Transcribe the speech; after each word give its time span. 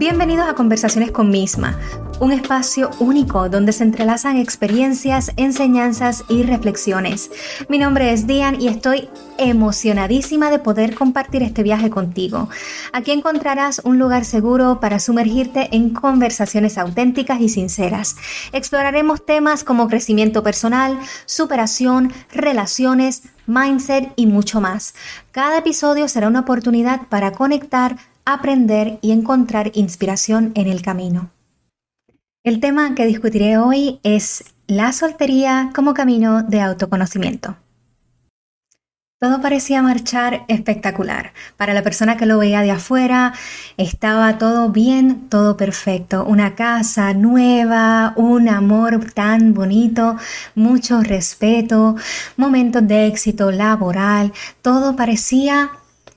Bienvenidos 0.00 0.48
a 0.48 0.54
Conversaciones 0.54 1.10
con 1.10 1.28
Misma, 1.28 1.78
un 2.20 2.32
espacio 2.32 2.88
único 3.00 3.50
donde 3.50 3.74
se 3.74 3.84
entrelazan 3.84 4.38
experiencias, 4.38 5.30
enseñanzas 5.36 6.24
y 6.30 6.42
reflexiones. 6.42 7.30
Mi 7.68 7.76
nombre 7.76 8.10
es 8.10 8.26
Dian 8.26 8.58
y 8.58 8.68
estoy 8.68 9.10
emocionadísima 9.36 10.50
de 10.50 10.58
poder 10.58 10.94
compartir 10.94 11.42
este 11.42 11.62
viaje 11.62 11.90
contigo. 11.90 12.48
Aquí 12.94 13.10
encontrarás 13.10 13.82
un 13.84 13.98
lugar 13.98 14.24
seguro 14.24 14.80
para 14.80 15.00
sumergirte 15.00 15.68
en 15.76 15.90
conversaciones 15.90 16.78
auténticas 16.78 17.38
y 17.42 17.50
sinceras. 17.50 18.16
Exploraremos 18.52 19.26
temas 19.26 19.64
como 19.64 19.86
crecimiento 19.88 20.42
personal, 20.42 20.98
superación, 21.26 22.10
relaciones, 22.32 23.24
mindset 23.46 24.14
y 24.16 24.24
mucho 24.24 24.62
más. 24.62 24.94
Cada 25.30 25.58
episodio 25.58 26.08
será 26.08 26.28
una 26.28 26.40
oportunidad 26.40 27.02
para 27.08 27.32
conectar, 27.32 27.96
aprender 28.24 28.98
y 29.02 29.12
encontrar 29.12 29.70
inspiración 29.74 30.52
en 30.54 30.68
el 30.68 30.82
camino. 30.82 31.30
El 32.42 32.60
tema 32.60 32.94
que 32.94 33.06
discutiré 33.06 33.58
hoy 33.58 34.00
es 34.02 34.44
la 34.66 34.92
soltería 34.92 35.70
como 35.74 35.94
camino 35.94 36.42
de 36.42 36.60
autoconocimiento. 36.60 37.56
Todo 39.22 39.42
parecía 39.42 39.82
marchar 39.82 40.46
espectacular. 40.48 41.34
Para 41.58 41.74
la 41.74 41.82
persona 41.82 42.16
que 42.16 42.24
lo 42.24 42.38
veía 42.38 42.62
de 42.62 42.70
afuera, 42.70 43.34
estaba 43.76 44.38
todo 44.38 44.70
bien, 44.70 45.28
todo 45.28 45.58
perfecto. 45.58 46.24
Una 46.24 46.54
casa 46.54 47.12
nueva, 47.12 48.14
un 48.16 48.48
amor 48.48 49.12
tan 49.12 49.52
bonito, 49.52 50.16
mucho 50.54 51.02
respeto, 51.02 51.96
momentos 52.38 52.88
de 52.88 53.08
éxito 53.08 53.50
laboral, 53.50 54.32
todo 54.62 54.96
parecía 54.96 55.70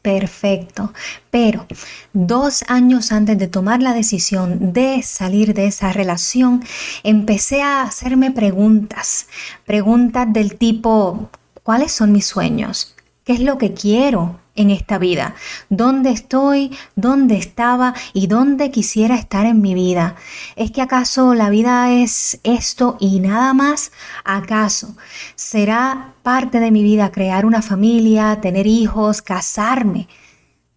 perfecto. 0.03 0.93
Pero 1.31 1.65
dos 2.11 2.63
años 2.67 3.11
antes 3.11 3.39
de 3.39 3.47
tomar 3.47 3.81
la 3.81 3.93
decisión 3.93 4.73
de 4.73 5.01
salir 5.01 5.55
de 5.55 5.65
esa 5.65 5.91
relación, 5.91 6.63
empecé 7.01 7.63
a 7.63 7.81
hacerme 7.81 8.29
preguntas. 8.29 9.25
Preguntas 9.65 10.31
del 10.31 10.57
tipo, 10.57 11.31
¿cuáles 11.63 11.91
son 11.91 12.11
mis 12.11 12.27
sueños? 12.27 12.95
¿Qué 13.23 13.33
es 13.33 13.39
lo 13.39 13.57
que 13.57 13.73
quiero? 13.73 14.42
En 14.55 14.69
esta 14.69 14.97
vida, 14.97 15.35
dónde 15.69 16.11
estoy, 16.11 16.75
dónde 16.95 17.37
estaba 17.37 17.93
y 18.13 18.27
dónde 18.27 18.71
quisiera 18.71 19.15
estar 19.15 19.45
en 19.45 19.61
mi 19.61 19.73
vida. 19.73 20.15
¿Es 20.55 20.71
que 20.71 20.81
acaso 20.81 21.33
la 21.33 21.49
vida 21.49 21.91
es 21.91 22.39
esto 22.43 22.97
y 22.99 23.19
nada 23.19 23.53
más? 23.53 23.91
¿Acaso 24.23 24.95
será 25.35 26.13
parte 26.23 26.59
de 26.59 26.71
mi 26.71 26.83
vida 26.83 27.11
crear 27.11 27.45
una 27.45 27.61
familia, 27.61 28.39
tener 28.41 28.67
hijos, 28.67 29.21
casarme? 29.21 30.07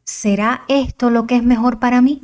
¿Será 0.05 0.63
esto 0.69 1.11
lo 1.11 1.27
que 1.27 1.37
es 1.37 1.43
mejor 1.43 1.81
para 1.81 2.01
mí? 2.01 2.21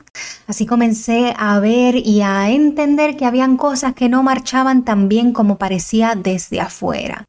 Así 0.47 0.67
comencé 0.67 1.35
a 1.37 1.59
ver 1.59 1.97
y 1.97 2.23
a 2.23 2.49
entender 2.51 3.17
que 3.17 3.27
habían 3.27 3.57
cosas 3.57 3.95
que 3.95 4.09
no 4.09 4.23
marchaban 4.23 4.85
tan 4.85 5.09
bien 5.09 5.33
como 5.33 5.59
parecía 5.59 6.15
desde 6.15 6.61
afuera. 6.61 7.25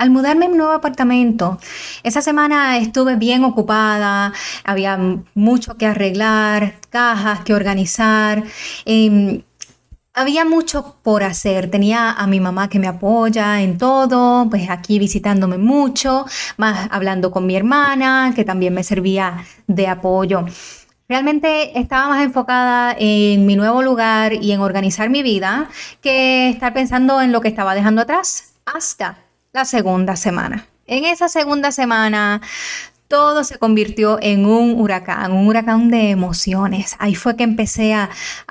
Al 0.00 0.08
mudarme 0.08 0.46
a 0.46 0.48
un 0.48 0.56
nuevo 0.56 0.72
apartamento, 0.72 1.58
esa 2.02 2.22
semana 2.22 2.78
estuve 2.78 3.16
bien 3.16 3.44
ocupada, 3.44 4.32
había 4.64 4.98
mucho 5.34 5.76
que 5.76 5.84
arreglar, 5.84 6.76
cajas 6.88 7.40
que 7.40 7.52
organizar. 7.52 8.42
Em, 8.86 9.42
había 10.14 10.46
mucho 10.46 10.96
por 11.02 11.22
hacer. 11.22 11.70
Tenía 11.70 12.12
a 12.12 12.26
mi 12.26 12.40
mamá 12.40 12.70
que 12.70 12.78
me 12.78 12.86
apoya 12.86 13.60
en 13.60 13.76
todo, 13.76 14.48
pues 14.48 14.70
aquí 14.70 14.98
visitándome 14.98 15.58
mucho, 15.58 16.24
más 16.56 16.88
hablando 16.90 17.30
con 17.30 17.44
mi 17.44 17.54
hermana, 17.54 18.32
que 18.34 18.46
también 18.46 18.72
me 18.72 18.84
servía 18.84 19.44
de 19.66 19.86
apoyo. 19.86 20.46
Realmente 21.10 21.78
estaba 21.78 22.08
más 22.08 22.22
enfocada 22.24 22.96
en 22.98 23.44
mi 23.44 23.54
nuevo 23.54 23.82
lugar 23.82 24.32
y 24.32 24.52
en 24.52 24.60
organizar 24.60 25.10
mi 25.10 25.22
vida 25.22 25.68
que 26.00 26.48
estar 26.48 26.72
pensando 26.72 27.20
en 27.20 27.32
lo 27.32 27.42
que 27.42 27.48
estaba 27.48 27.74
dejando 27.74 28.00
atrás 28.00 28.54
hasta 28.64 29.18
la 29.52 29.64
segunda 29.64 30.16
semana. 30.16 30.66
En 30.86 31.04
esa 31.04 31.28
segunda 31.28 31.72
semana 31.72 32.40
todo 33.08 33.42
se 33.42 33.58
convirtió 33.58 34.18
en 34.22 34.46
un 34.46 34.80
huracán, 34.80 35.32
un 35.32 35.48
huracán 35.48 35.90
de 35.90 36.10
emociones. 36.10 36.94
Ahí 37.00 37.16
fue 37.16 37.34
que 37.34 37.42
empecé 37.42 37.92
a, 37.92 38.08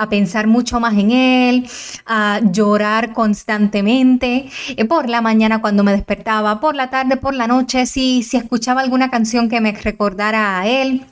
pensar 0.09 0.48
mucho 0.48 0.82
más 0.82 0.96
en 0.96 1.12
él, 1.12 1.70
a 2.06 2.42
llorar 2.44 3.14
constantemente, 3.14 4.50
eh, 4.76 4.86
por 4.86 5.08
la 5.08 5.22
mañana 5.22 5.62
cuando 5.62 5.86
me 5.86 5.94
despertaba, 5.94 6.59
por 6.59 6.76
la 6.76 6.90
tarde, 6.90 7.16
por 7.16 7.34
la 7.34 7.48
noche, 7.48 7.86
si, 7.86 8.22
si 8.22 8.36
escuchaba 8.36 8.82
alguna 8.82 9.09
canción 9.09 9.48
que 9.48 9.62
me 9.62 9.72
recordara 9.72 10.59
a 10.59 10.68
él 10.68 11.06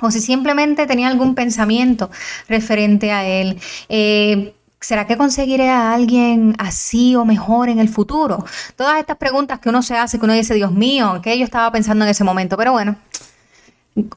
o 0.00 0.10
si 0.10 0.20
simplemente 0.20 0.88
tenía 0.88 1.06
algún 1.06 1.36
pensamiento 1.36 2.10
referente 2.48 3.12
a 3.12 3.24
él. 3.24 3.60
Eh, 3.88 4.52
¿Será 4.84 5.06
que 5.06 5.16
conseguiré 5.16 5.70
a 5.70 5.94
alguien 5.94 6.54
así 6.58 7.16
o 7.16 7.24
mejor 7.24 7.70
en 7.70 7.78
el 7.78 7.88
futuro? 7.88 8.44
Todas 8.76 9.00
estas 9.00 9.16
preguntas 9.16 9.58
que 9.58 9.70
uno 9.70 9.80
se 9.80 9.96
hace, 9.96 10.18
que 10.18 10.26
uno 10.26 10.34
dice, 10.34 10.52
Dios 10.52 10.72
mío, 10.72 11.20
¿qué 11.22 11.38
yo 11.38 11.44
estaba 11.44 11.72
pensando 11.72 12.04
en 12.04 12.10
ese 12.10 12.22
momento? 12.22 12.58
Pero 12.58 12.72
bueno, 12.72 12.94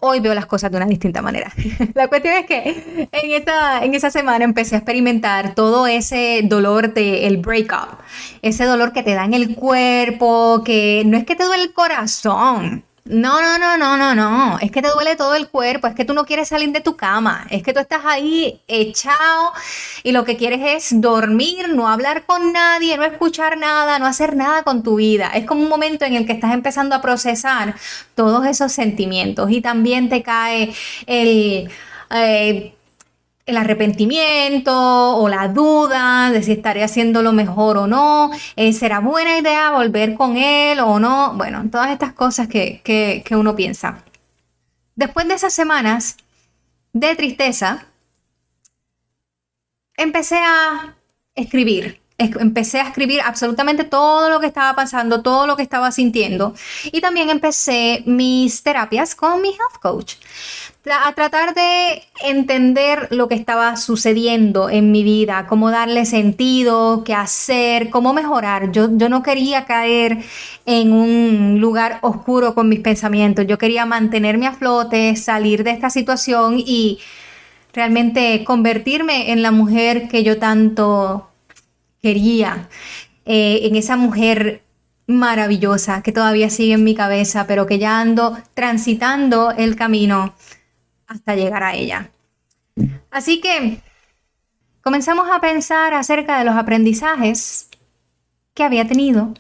hoy 0.02 0.20
veo 0.20 0.34
las 0.34 0.46
cosas 0.46 0.70
de 0.70 0.76
una 0.76 0.86
distinta 0.86 1.22
manera. 1.22 1.54
La 1.94 2.10
cuestión 2.10 2.34
es 2.36 2.46
que 2.48 3.08
en 3.10 3.32
esa, 3.32 3.86
en 3.86 3.96
esa 3.96 4.12
semana 4.12 4.44
empecé 4.44 4.76
a 4.76 4.80
experimentar 4.80 5.56
todo 5.56 5.88
ese 5.88 6.42
dolor 6.44 6.94
del 6.94 7.24
el 7.24 7.38
breakup, 7.38 8.00
ese 8.42 8.66
dolor 8.66 8.92
que 8.92 9.04
te 9.04 9.14
da 9.14 9.24
en 9.24 9.36
el 9.36 9.56
cuerpo, 9.56 10.64
que 10.66 11.04
no 11.06 11.18
es 11.18 11.24
que 11.24 11.38
te 11.38 11.46
duele 11.46 11.64
el 11.64 11.72
corazón, 11.72 12.84
no, 13.10 13.42
no, 13.42 13.58
no, 13.58 13.78
no, 13.78 13.98
no, 13.98 14.16
no. 14.16 14.60
Es 14.60 14.72
que 14.72 14.82
te 14.82 14.90
duele 14.90 15.16
todo 15.16 15.36
el 15.36 15.48
cuerpo, 15.48 15.88
es 15.88 15.96
que 15.96 16.06
tú 16.06 16.14
no 16.14 16.26
quieres 16.26 16.48
salir 16.48 16.72
de 16.72 16.82
tu 16.82 16.96
cama, 16.96 17.46
es 17.50 17.64
que 17.64 17.74
tú 17.74 17.80
estás 17.80 18.02
ahí 18.06 18.60
echado 18.68 19.54
y 20.04 20.12
lo 20.12 20.24
que 20.26 20.38
quieres 20.38 20.62
es 20.64 21.02
dormir, 21.02 21.70
no 21.70 21.88
hablar 21.88 22.26
con 22.26 22.54
nadie, 22.54 22.98
no 22.98 23.04
escuchar 23.04 23.58
nada, 23.58 24.00
no 24.00 24.06
hacer 24.06 24.36
nada 24.36 24.64
con 24.64 24.84
tu 24.84 24.96
vida. 24.96 25.32
Es 25.34 25.46
como 25.46 25.62
un 25.62 25.70
momento 25.70 26.06
en 26.06 26.14
el 26.14 26.26
que 26.26 26.34
estás 26.34 26.54
empezando 26.54 26.96
a 26.96 27.02
procesar 27.02 27.76
todos 28.16 28.46
esos 28.46 28.72
sentimientos 28.72 29.52
y 29.52 29.62
también 29.62 30.10
te 30.10 30.24
cae 30.24 30.74
el... 31.06 31.70
Eh, 32.12 32.77
el 33.48 33.58
arrepentimiento 33.58 34.74
o 35.18 35.28
la 35.30 35.48
duda 35.48 36.30
de 36.32 36.44
si 36.44 36.52
estaré 36.52 36.84
haciendo 36.84 37.24
lo 37.24 37.32
mejor 37.32 37.78
o 37.78 37.88
no, 37.88 38.30
eh, 38.56 38.74
será 38.74 39.00
buena 39.00 39.38
idea 39.38 39.72
volver 39.72 40.16
con 40.16 40.38
él 40.38 40.80
o 40.82 41.00
no, 41.00 41.34
bueno, 41.36 41.64
todas 41.72 41.90
estas 41.92 42.14
cosas 42.14 42.48
que, 42.48 42.82
que 42.84 43.36
uno 43.36 43.56
piensa. 43.56 44.04
Después 44.96 45.28
de 45.28 45.36
esas 45.36 45.54
semanas 45.54 46.18
de 46.94 47.16
tristeza, 47.16 47.88
empecé 49.96 50.38
a 50.38 50.96
escribir. 51.36 52.02
Empecé 52.20 52.80
a 52.80 52.88
escribir 52.88 53.22
absolutamente 53.22 53.84
todo 53.84 54.32
lo 54.32 54.40
que 54.40 54.48
estaba 54.48 54.76
pasando, 54.76 55.22
todo 55.22 55.46
lo 55.46 55.56
que 55.56 55.62
estaba 55.62 55.92
sintiendo. 55.92 56.56
Y 56.86 57.00
también 57.00 57.30
empecé 57.30 58.02
mis 58.08 58.64
terapias 58.64 59.14
con 59.14 59.40
mi 59.40 59.50
health 59.50 59.80
coach 59.80 60.16
a 60.92 61.14
tratar 61.14 61.54
de 61.54 62.04
entender 62.24 63.08
lo 63.12 63.28
que 63.28 63.36
estaba 63.36 63.76
sucediendo 63.76 64.70
en 64.70 64.92
mi 64.92 65.04
vida, 65.04 65.46
cómo 65.48 65.70
darle 65.72 66.06
sentido, 66.06 67.04
qué 67.04 67.14
hacer, 67.14 67.90
cómo 67.90 68.14
mejorar. 68.14 68.72
Yo, 68.72 68.90
yo 68.98 69.10
no 69.10 69.24
quería 69.24 69.66
caer 69.66 70.20
en 70.66 70.94
un 70.94 71.60
lugar 71.60 72.00
oscuro 72.02 72.56
con 72.56 72.70
mis 72.70 72.80
pensamientos, 72.80 73.46
yo 73.48 73.58
quería 73.58 73.86
mantenerme 73.86 74.48
a 74.48 74.54
flote, 74.54 75.16
salir 75.16 75.64
de 75.64 75.72
esta 75.72 75.90
situación 75.90 76.56
y 76.58 77.00
realmente 77.74 78.44
convertirme 78.44 79.32
en 79.32 79.42
la 79.42 79.52
mujer 79.52 80.08
que 80.08 80.24
yo 80.24 80.40
tanto 80.40 81.30
quería, 82.02 82.70
eh, 83.26 83.60
en 83.64 83.76
esa 83.76 83.98
mujer 83.98 84.64
maravillosa 85.08 86.02
que 86.04 86.12
todavía 86.12 86.50
sigue 86.50 86.74
en 86.74 86.84
mi 86.84 86.96
cabeza, 86.96 87.48
pero 87.48 87.66
que 87.66 87.80
ya 87.80 88.00
ando 88.00 88.38
transitando 88.54 89.52
el 89.52 89.76
camino 89.76 90.34
hasta 91.08 91.36
llegar 91.36 91.64
a 91.64 91.74
ella. 91.74 92.12
Así 93.10 93.42
que 93.42 93.82
comenzamos 94.82 95.28
a 95.32 95.42
pensar 95.42 95.94
acerca 95.94 96.38
de 96.38 96.46
los 96.46 96.56
aprendizajes 96.56 97.70
que 98.54 98.64
había 98.64 98.88
tenido 98.88 99.34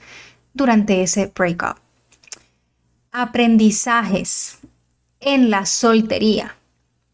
durante 0.53 1.03
ese 1.03 1.31
breakup. 1.35 1.77
Aprendizajes 3.11 4.59
en 5.19 5.49
la 5.49 5.65
soltería. 5.65 6.55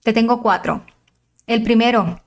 Te 0.03 0.13
tengo 0.13 0.41
cuatro. 0.41 0.85
El 1.47 1.63
primero, 1.63 2.21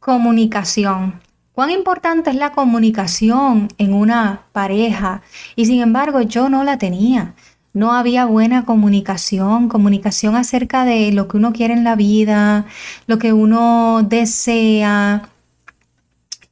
comunicación. 0.00 1.20
¿Cuán 1.52 1.70
importante 1.70 2.30
es 2.30 2.36
la 2.36 2.52
comunicación 2.52 3.68
en 3.76 3.92
una 3.92 4.46
pareja? 4.52 5.22
Y 5.54 5.66
sin 5.66 5.82
embargo 5.82 6.22
yo 6.22 6.48
no 6.48 6.64
la 6.64 6.78
tenía 6.78 7.34
no 7.72 7.92
había 7.92 8.26
buena 8.26 8.64
comunicación, 8.64 9.68
comunicación 9.68 10.36
acerca 10.36 10.84
de 10.84 11.12
lo 11.12 11.28
que 11.28 11.38
uno 11.38 11.52
quiere 11.52 11.74
en 11.74 11.84
la 11.84 11.96
vida, 11.96 12.66
lo 13.06 13.18
que 13.18 13.32
uno 13.32 14.02
desea 14.02 15.28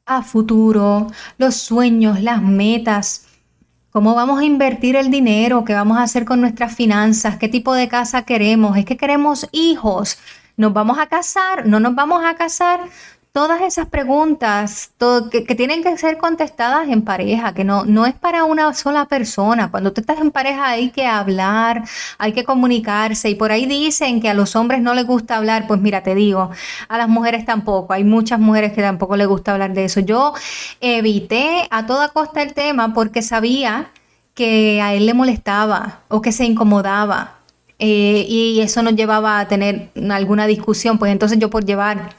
a 0.05 0.23
futuro, 0.23 1.07
los 1.37 1.55
sueños, 1.55 2.21
las 2.21 2.41
metas, 2.41 3.27
cómo 3.91 4.15
vamos 4.15 4.39
a 4.39 4.45
invertir 4.45 4.95
el 4.95 5.11
dinero, 5.11 5.63
qué 5.63 5.73
vamos 5.73 5.97
a 5.97 6.03
hacer 6.03 6.25
con 6.25 6.41
nuestras 6.41 6.75
finanzas, 6.75 7.37
qué 7.37 7.47
tipo 7.47 7.73
de 7.73 7.87
casa 7.87 8.23
queremos, 8.23 8.77
es 8.77 8.85
que 8.85 8.97
queremos 8.97 9.47
hijos. 9.51 10.17
¿Nos 10.57 10.73
vamos 10.73 10.99
a 10.99 11.07
casar? 11.07 11.65
¿No 11.65 11.79
nos 11.79 11.95
vamos 11.95 12.23
a 12.25 12.35
casar? 12.35 12.81
Todas 13.33 13.61
esas 13.61 13.87
preguntas 13.87 14.91
que, 15.31 15.55
tienen 15.55 15.83
que 15.83 15.97
ser 15.97 16.17
contestadas 16.17 16.89
en 16.89 17.01
pareja, 17.01 17.53
que 17.53 17.63
no, 17.63 17.85
no 17.85 18.05
es 18.05 18.13
para 18.13 18.43
una 18.43 18.73
sola 18.73 19.05
persona. 19.05 19.71
Cuando 19.71 19.93
tú 19.93 20.01
estás 20.01 20.19
en 20.19 20.31
pareja 20.31 20.67
hay 20.67 20.89
que 20.89 21.05
hablar, 21.05 21.83
hay 22.17 22.33
que 22.33 22.43
comunicarse 22.43 23.29
y 23.29 23.35
por 23.35 23.51
ahí 23.51 23.65
dicen 23.65 24.21
que 24.21 24.29
a 24.29 24.33
los 24.33 24.55
hombres 24.55 24.81
no 24.81 24.93
les 24.93 25.05
gusta 25.05 25.37
hablar, 25.37 25.65
pues 25.67 25.79
mira, 25.79 26.03
te 26.03 26.13
digo, 26.13 26.51
a 26.89 26.97
las 26.97 27.07
mujeres 27.07 27.45
tampoco. 27.45 27.93
Hay 27.93 28.03
muchas 28.03 28.39
mujeres 28.39 28.73
que 28.73 28.81
tampoco 28.81 29.15
les 29.15 29.27
gusta 29.27 29.53
hablar 29.53 29.73
de 29.73 29.85
eso. 29.85 30.01
Yo 30.01 30.33
evité 30.81 31.67
a 31.69 31.85
toda 31.85 32.09
costa 32.09 32.41
el 32.41 32.53
tema 32.53 32.93
porque 32.93 33.21
sabía 33.21 33.91
que 34.33 34.81
a 34.81 34.93
él 34.93 35.05
le 35.05 35.13
molestaba 35.13 36.01
o 36.09 36.21
que 36.21 36.31
se 36.33 36.45
incomodaba. 36.45 37.37
Eh, 37.79 38.25
y 38.29 38.59
eso 38.61 38.83
nos 38.83 38.95
llevaba 38.95 39.39
a 39.39 39.47
tener 39.47 39.89
alguna 40.11 40.45
discusión, 40.45 40.99
pues 40.99 41.11
entonces 41.11 41.39
yo 41.39 41.49
por 41.49 41.65
llevar 41.65 42.11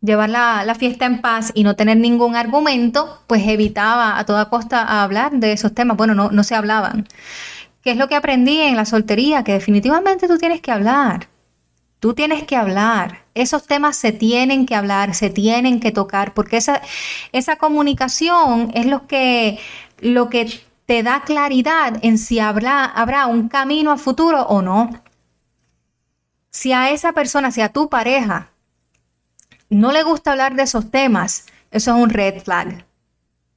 llevar 0.00 0.30
la, 0.30 0.74
fiesta 0.78 1.06
en 1.06 1.20
paz 1.20 1.52
y 1.54 1.64
no 1.64 1.76
tener 1.76 1.96
ningún 1.96 2.36
argumento, 2.36 3.22
pues 3.26 3.46
evitaba 3.46 4.18
a 4.18 4.24
toda 4.24 4.48
costa 4.48 5.02
hablar 5.02 5.32
de 5.32 5.52
esos 5.52 5.74
temas. 5.74 5.96
Bueno, 5.96 6.14
no, 6.14 6.30
no 6.30 6.44
se 6.44 6.54
hablaban. 6.54 7.06
¿Qué 7.82 7.92
es 7.92 7.96
lo 7.96 8.08
que 8.08 8.16
aprendí 8.16 8.60
en 8.60 8.76
la 8.76 8.84
soltería? 8.84 9.44
Que 9.44 9.52
definitivamente 9.52 10.28
tú 10.28 10.38
tienes 10.38 10.60
que 10.60 10.72
hablar. 10.72 11.28
Tú 12.00 12.14
tienes 12.14 12.44
que 12.44 12.54
hablar. 12.54 13.24
Esos 13.34 13.66
temas 13.66 13.96
se 13.96 14.12
tienen 14.12 14.66
que 14.66 14.74
hablar, 14.74 15.14
se 15.14 15.30
tienen 15.30 15.80
que 15.80 15.90
tocar, 15.90 16.32
porque 16.32 16.58
esa, 16.58 16.80
esa 17.32 17.56
comunicación 17.56 18.70
es 18.74 18.86
lo 18.86 19.06
que, 19.06 19.58
lo 19.98 20.28
que 20.28 20.60
te 20.86 21.02
da 21.02 21.22
claridad 21.22 21.98
en 22.02 22.18
si 22.18 22.38
habrá, 22.38 22.84
habrá 22.84 23.26
un 23.26 23.48
camino 23.48 23.90
a 23.90 23.96
futuro 23.96 24.42
o 24.42 24.62
no. 24.62 24.90
Si 26.50 26.72
a 26.72 26.90
esa 26.90 27.12
persona, 27.12 27.50
si 27.50 27.60
a 27.60 27.70
tu 27.70 27.88
pareja, 27.88 28.52
no 29.70 29.92
le 29.92 30.02
gusta 30.02 30.32
hablar 30.32 30.54
de 30.54 30.62
esos 30.62 30.90
temas, 30.90 31.46
eso 31.70 31.94
es 31.96 32.02
un 32.02 32.10
red 32.10 32.42
flag. 32.42 32.84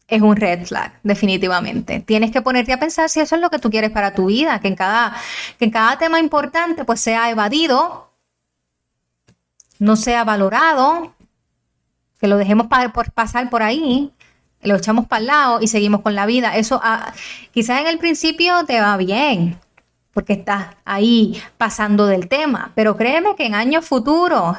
Es 0.07 0.21
un 0.21 0.35
red 0.35 0.65
flag, 0.65 0.99
definitivamente. 1.03 2.01
Tienes 2.01 2.31
que 2.31 2.41
ponerte 2.41 2.73
a 2.73 2.79
pensar 2.79 3.09
si 3.09 3.21
eso 3.21 3.35
es 3.35 3.41
lo 3.41 3.49
que 3.49 3.59
tú 3.59 3.69
quieres 3.69 3.91
para 3.91 4.13
tu 4.13 4.25
vida, 4.25 4.59
que 4.59 4.67
en 4.67 4.75
cada, 4.75 5.15
que 5.57 5.65
en 5.65 5.71
cada 5.71 5.97
tema 5.97 6.19
importante 6.19 6.83
pues 6.83 6.99
sea 6.99 7.29
evadido, 7.29 8.11
no 9.79 9.95
sea 9.95 10.25
valorado, 10.25 11.15
que 12.19 12.27
lo 12.27 12.37
dejemos 12.37 12.67
pasar 12.67 13.49
por 13.49 13.63
ahí, 13.63 14.11
lo 14.61 14.75
echamos 14.75 15.07
para 15.07 15.21
el 15.21 15.27
lado 15.27 15.59
y 15.61 15.67
seguimos 15.67 16.01
con 16.01 16.13
la 16.13 16.25
vida. 16.25 16.57
Eso 16.57 16.81
ah, 16.83 17.13
quizás 17.51 17.79
en 17.79 17.87
el 17.87 17.97
principio 17.97 18.65
te 18.65 18.81
va 18.81 18.97
bien, 18.97 19.57
porque 20.13 20.33
estás 20.33 20.75
ahí 20.83 21.41
pasando 21.57 22.05
del 22.05 22.27
tema, 22.27 22.73
pero 22.75 22.97
créeme 22.97 23.35
que 23.37 23.45
en 23.45 23.55
años 23.55 23.85
futuros 23.85 24.57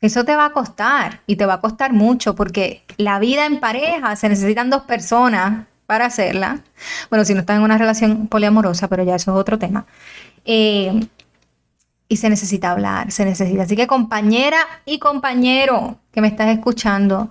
eso 0.00 0.24
te 0.24 0.36
va 0.36 0.46
a 0.46 0.52
costar 0.52 1.20
y 1.26 1.36
te 1.36 1.46
va 1.46 1.54
a 1.54 1.60
costar 1.60 1.92
mucho 1.92 2.34
porque 2.34 2.82
la 2.96 3.18
vida 3.18 3.46
en 3.46 3.60
pareja 3.60 4.14
se 4.16 4.28
necesitan 4.28 4.70
dos 4.70 4.82
personas 4.82 5.66
para 5.86 6.06
hacerla. 6.06 6.60
Bueno, 7.10 7.24
si 7.24 7.34
no 7.34 7.40
estás 7.40 7.56
en 7.56 7.62
una 7.62 7.78
relación 7.78 8.26
poliamorosa, 8.26 8.88
pero 8.88 9.04
ya 9.04 9.14
eso 9.14 9.32
es 9.32 9.36
otro 9.36 9.58
tema. 9.58 9.86
Eh, 10.44 11.08
y 12.08 12.16
se 12.16 12.28
necesita 12.28 12.70
hablar, 12.70 13.10
se 13.10 13.24
necesita. 13.24 13.62
Así 13.62 13.74
que 13.76 13.86
compañera 13.86 14.58
y 14.84 14.98
compañero 14.98 15.98
que 16.12 16.20
me 16.20 16.28
estás 16.28 16.48
escuchando, 16.48 17.30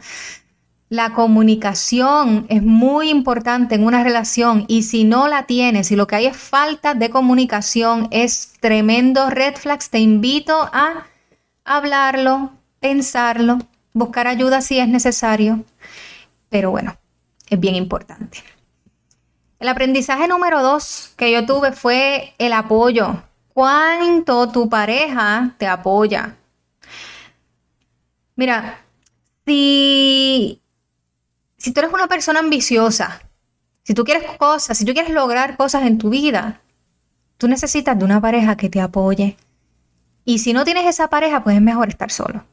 la 0.90 1.14
comunicación 1.14 2.46
es 2.50 2.62
muy 2.62 3.10
importante 3.10 3.76
en 3.76 3.86
una 3.86 4.04
relación 4.04 4.66
y 4.68 4.84
si 4.84 5.04
no 5.04 5.28
la 5.28 5.44
tienes, 5.44 5.88
si 5.88 5.96
lo 5.96 6.08
que 6.08 6.16
hay 6.16 6.26
es 6.28 6.38
falta 6.38 6.94
de 6.94 7.10
comunicación, 7.10 8.08
es 8.12 8.54
tremendo 8.60 9.30
red 9.30 9.56
flags, 9.56 9.90
te 9.90 10.00
invito 10.00 10.70
a 10.74 11.06
hablarlo, 11.66 12.52
pensarlo, 12.80 13.58
buscar 13.94 14.28
ayuda 14.28 14.62
si 14.62 14.80
es 14.80 14.88
necesario, 14.88 15.64
pero 16.50 16.72
bueno, 16.72 16.96
es 17.50 17.60
bien 17.60 17.76
importante. 17.76 18.44
El 19.60 19.68
aprendizaje 19.68 20.28
número 20.28 20.62
dos 20.62 21.14
que 21.18 21.32
yo 21.32 21.46
tuve 21.46 21.72
fue 21.72 22.34
el 22.38 22.54
apoyo. 22.54 23.24
¿Cuánto 23.54 24.52
tu 24.52 24.70
pareja 24.70 25.56
te 25.58 25.66
apoya? 25.66 26.36
Mira, 28.36 28.80
si, 29.46 30.62
si 31.58 31.72
tú 31.72 31.80
eres 31.80 31.94
una 31.94 32.08
persona 32.08 32.40
ambiciosa, 32.40 33.22
si 33.84 33.94
tú 33.94 34.04
quieres 34.04 34.30
cosas, 34.38 34.78
si 34.78 34.84
tú 34.84 34.94
quieres 34.94 35.12
lograr 35.12 35.56
cosas 35.56 35.84
en 35.84 35.98
tu 35.98 36.10
vida, 36.10 36.62
tú 37.38 37.48
necesitas 37.48 37.98
de 37.98 38.04
una 38.04 38.20
pareja 38.20 38.58
que 38.58 38.70
te 38.70 38.82
apoye, 38.82 39.38
y 40.26 40.40
si 40.40 40.54
no 40.54 40.66
tienes 40.66 40.88
esa 40.88 41.08
pareja, 41.08 41.44
pues 41.44 41.56
es 41.56 41.62
mejor 41.62 41.88
estar 41.88 42.12
solo. 42.12 42.44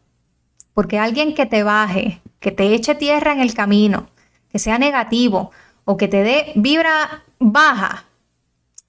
Porque 0.75 0.99
alguien 0.99 1.35
que 1.35 1.47
te 1.47 1.63
baje, 1.63 2.21
que 2.39 2.53
te 2.53 2.75
eche 2.75 2.95
tierra 2.95 3.33
en 3.33 3.41
el 3.41 3.55
camino, 3.55 4.09
que 4.51 4.59
sea 4.59 4.79
negativo 4.79 5.51
o 5.85 5.97
que 5.97 6.07
te 6.07 6.23
dé 6.23 6.53
vibra 6.55 7.25
baja, 7.39 8.05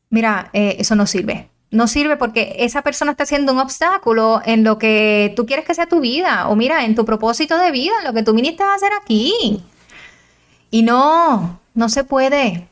mira, 0.10 0.50
eh, 0.52 0.76
eso 0.80 0.96
no 0.96 1.08
sirve. 1.08 1.50
No 1.72 1.88
sirve 1.88 2.18
porque 2.18 2.58
esa 2.60 2.84
persona 2.84 3.12
está 3.12 3.24
haciendo 3.24 3.54
un 3.54 3.60
obstáculo 3.60 4.42
en 4.46 4.64
lo 4.64 4.78
que 4.78 5.34
tú 5.36 5.46
quieres 5.46 5.66
que 5.66 5.74
sea 5.74 5.88
tu 5.88 6.02
vida 6.02 6.48
o 6.50 6.56
mira, 6.56 6.86
en 6.86 6.94
tu 6.94 7.06
propósito 7.06 7.58
de 7.58 7.72
vida, 7.72 7.94
lo 8.04 8.14
que 8.14 8.22
tú 8.22 8.34
viniste 8.34 8.64
a 8.64 8.76
hacer 8.76 8.92
aquí. 9.02 9.64
Y 10.70 10.84
no, 10.84 11.60
no 11.74 11.90
se 11.90 12.04
puede. 12.04 12.68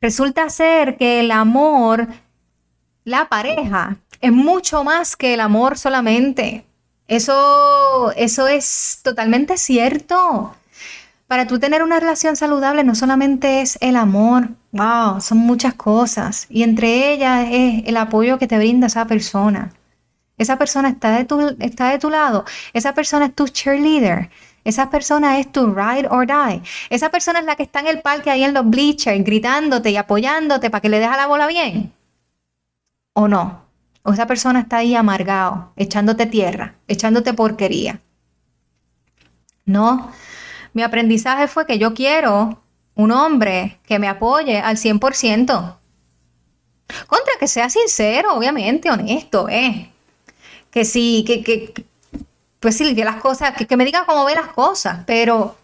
Resulta 0.00 0.48
ser 0.50 0.96
que 0.96 1.20
el 1.20 1.30
amor, 1.30 2.06
la 3.04 3.28
pareja, 3.28 3.96
es 4.20 4.32
mucho 4.32 4.84
más 4.84 5.16
que 5.16 5.34
el 5.34 5.40
amor 5.40 5.78
solamente. 5.78 6.64
Eso, 7.06 8.12
eso 8.16 8.46
es 8.46 9.00
totalmente 9.02 9.56
cierto. 9.56 10.54
Para 11.26 11.46
tú 11.46 11.58
tener 11.58 11.82
una 11.82 12.00
relación 12.00 12.36
saludable 12.36 12.84
no 12.84 12.94
solamente 12.94 13.60
es 13.60 13.78
el 13.80 13.96
amor, 13.96 14.48
wow, 14.72 15.20
son 15.20 15.38
muchas 15.38 15.74
cosas. 15.74 16.46
Y 16.50 16.62
entre 16.62 17.12
ellas 17.12 17.48
es 17.50 17.82
el 17.86 17.96
apoyo 17.96 18.38
que 18.38 18.46
te 18.46 18.58
brinda 18.58 18.86
esa 18.86 19.06
persona. 19.06 19.72
Esa 20.38 20.56
persona 20.56 20.88
está 20.88 21.10
de 21.16 21.24
tu, 21.24 21.56
está 21.60 21.90
de 21.90 21.98
tu 21.98 22.10
lado. 22.10 22.44
Esa 22.72 22.94
persona 22.94 23.26
es 23.26 23.34
tu 23.34 23.48
cheerleader. 23.48 24.30
Esa 24.64 24.90
persona 24.90 25.38
es 25.38 25.50
tu 25.50 25.74
ride 25.74 26.08
or 26.10 26.26
die. 26.26 26.62
Esa 26.90 27.10
persona 27.10 27.40
es 27.40 27.46
la 27.46 27.56
que 27.56 27.62
está 27.62 27.80
en 27.80 27.88
el 27.88 28.00
parque 28.02 28.30
ahí 28.30 28.44
en 28.44 28.54
los 28.54 28.68
bleachers 28.68 29.24
gritándote 29.24 29.90
y 29.90 29.96
apoyándote 29.96 30.70
para 30.70 30.80
que 30.80 30.88
le 30.88 31.00
deja 31.00 31.16
la 31.16 31.26
bola 31.26 31.46
bien. 31.46 31.92
¿O 33.14 33.28
no? 33.28 33.67
O 34.08 34.12
esa 34.14 34.26
persona 34.26 34.60
está 34.60 34.78
ahí 34.78 34.94
amargado, 34.94 35.70
echándote 35.76 36.24
tierra, 36.24 36.76
echándote 36.88 37.34
porquería. 37.34 38.00
No, 39.66 40.10
mi 40.72 40.82
aprendizaje 40.82 41.46
fue 41.46 41.66
que 41.66 41.78
yo 41.78 41.92
quiero 41.92 42.62
un 42.94 43.12
hombre 43.12 43.78
que 43.84 43.98
me 43.98 44.08
apoye 44.08 44.60
al 44.60 44.78
100%. 44.78 45.76
Contra 47.06 47.32
que 47.38 47.46
sea 47.46 47.68
sincero, 47.68 48.34
obviamente, 48.34 48.90
honesto, 48.90 49.46
¿eh? 49.50 49.92
Que 50.70 50.86
sí, 50.86 51.22
que, 51.26 51.42
que, 51.44 51.84
pues 52.58 52.78
sí, 52.78 52.94
que 52.94 53.04
las 53.04 53.16
cosas, 53.16 53.54
que, 53.58 53.66
que 53.66 53.76
me 53.76 53.84
diga 53.84 54.06
cómo 54.06 54.24
ve 54.24 54.34
las 54.34 54.48
cosas, 54.48 55.00
pero 55.06 55.58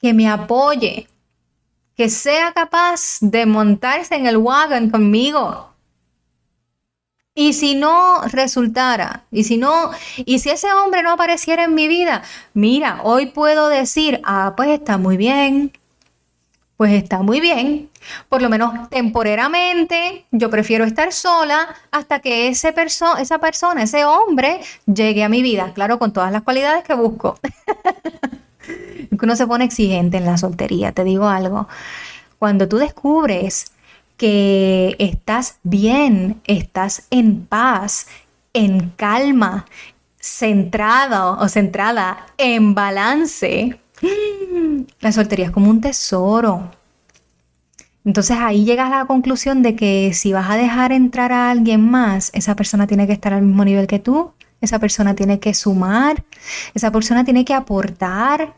que 0.00 0.14
me 0.14 0.28
apoye, 0.28 1.08
que 1.96 2.08
sea 2.08 2.52
capaz 2.52 3.18
de 3.20 3.46
montarse 3.46 4.14
en 4.14 4.26
el 4.26 4.36
wagon 4.36 4.90
conmigo, 4.90 5.69
y 7.40 7.54
si 7.54 7.74
no 7.74 8.20
resultara, 8.24 9.24
y 9.30 9.44
si 9.44 9.56
no, 9.56 9.92
y 10.26 10.40
si 10.40 10.50
ese 10.50 10.70
hombre 10.74 11.02
no 11.02 11.10
apareciera 11.10 11.64
en 11.64 11.74
mi 11.74 11.88
vida, 11.88 12.20
mira, 12.52 13.00
hoy 13.02 13.26
puedo 13.26 13.70
decir, 13.70 14.20
ah, 14.24 14.52
pues 14.58 14.68
está 14.68 14.98
muy 14.98 15.16
bien, 15.16 15.72
pues 16.76 16.92
está 16.92 17.22
muy 17.22 17.40
bien. 17.40 17.88
Por 18.28 18.42
lo 18.42 18.50
menos 18.50 18.90
temporeramente, 18.90 20.26
yo 20.30 20.50
prefiero 20.50 20.84
estar 20.84 21.14
sola 21.14 21.74
hasta 21.90 22.20
que 22.20 22.48
ese 22.48 22.74
esa 22.76 23.38
persona, 23.38 23.84
ese 23.84 24.04
hombre, 24.04 24.60
llegue 24.84 25.24
a 25.24 25.30
mi 25.30 25.40
vida. 25.40 25.72
Claro, 25.72 25.98
con 25.98 26.12
todas 26.12 26.30
las 26.30 26.42
cualidades 26.42 26.84
que 26.84 26.92
busco. 26.92 27.38
Uno 29.22 29.34
se 29.34 29.46
pone 29.46 29.64
exigente 29.64 30.18
en 30.18 30.26
la 30.26 30.36
soltería, 30.36 30.92
te 30.92 31.04
digo 31.04 31.26
algo. 31.26 31.68
Cuando 32.38 32.68
tú 32.68 32.76
descubres 32.76 33.72
que 34.20 34.96
estás 34.98 35.60
bien, 35.62 36.42
estás 36.44 37.06
en 37.08 37.46
paz, 37.46 38.06
en 38.52 38.90
calma, 38.90 39.64
centrado 40.18 41.38
o 41.38 41.48
centrada 41.48 42.26
en 42.36 42.74
balance, 42.74 43.80
la 45.00 45.12
soltería 45.12 45.46
es 45.46 45.50
como 45.50 45.70
un 45.70 45.80
tesoro. 45.80 46.70
Entonces 48.04 48.36
ahí 48.38 48.66
llegas 48.66 48.92
a 48.92 48.98
la 48.98 49.04
conclusión 49.06 49.62
de 49.62 49.74
que 49.74 50.12
si 50.12 50.34
vas 50.34 50.50
a 50.50 50.56
dejar 50.56 50.92
entrar 50.92 51.32
a 51.32 51.50
alguien 51.50 51.90
más, 51.90 52.30
esa 52.34 52.54
persona 52.54 52.86
tiene 52.86 53.06
que 53.06 53.14
estar 53.14 53.32
al 53.32 53.40
mismo 53.40 53.64
nivel 53.64 53.86
que 53.86 54.00
tú, 54.00 54.34
esa 54.60 54.78
persona 54.78 55.14
tiene 55.14 55.40
que 55.40 55.54
sumar, 55.54 56.24
esa 56.74 56.92
persona 56.92 57.24
tiene 57.24 57.46
que 57.46 57.54
aportar. 57.54 58.54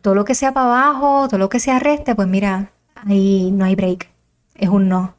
Todo 0.00 0.14
lo 0.14 0.24
que 0.24 0.34
sea 0.34 0.54
para 0.54 0.68
abajo, 0.68 1.28
todo 1.28 1.38
lo 1.38 1.50
que 1.50 1.60
sea 1.60 1.78
reste, 1.78 2.14
pues 2.14 2.28
mira, 2.28 2.70
ahí 3.04 3.50
no 3.50 3.64
hay 3.64 3.74
break. 3.74 4.08
Es 4.54 4.68
un 4.68 4.88
no. 4.88 5.14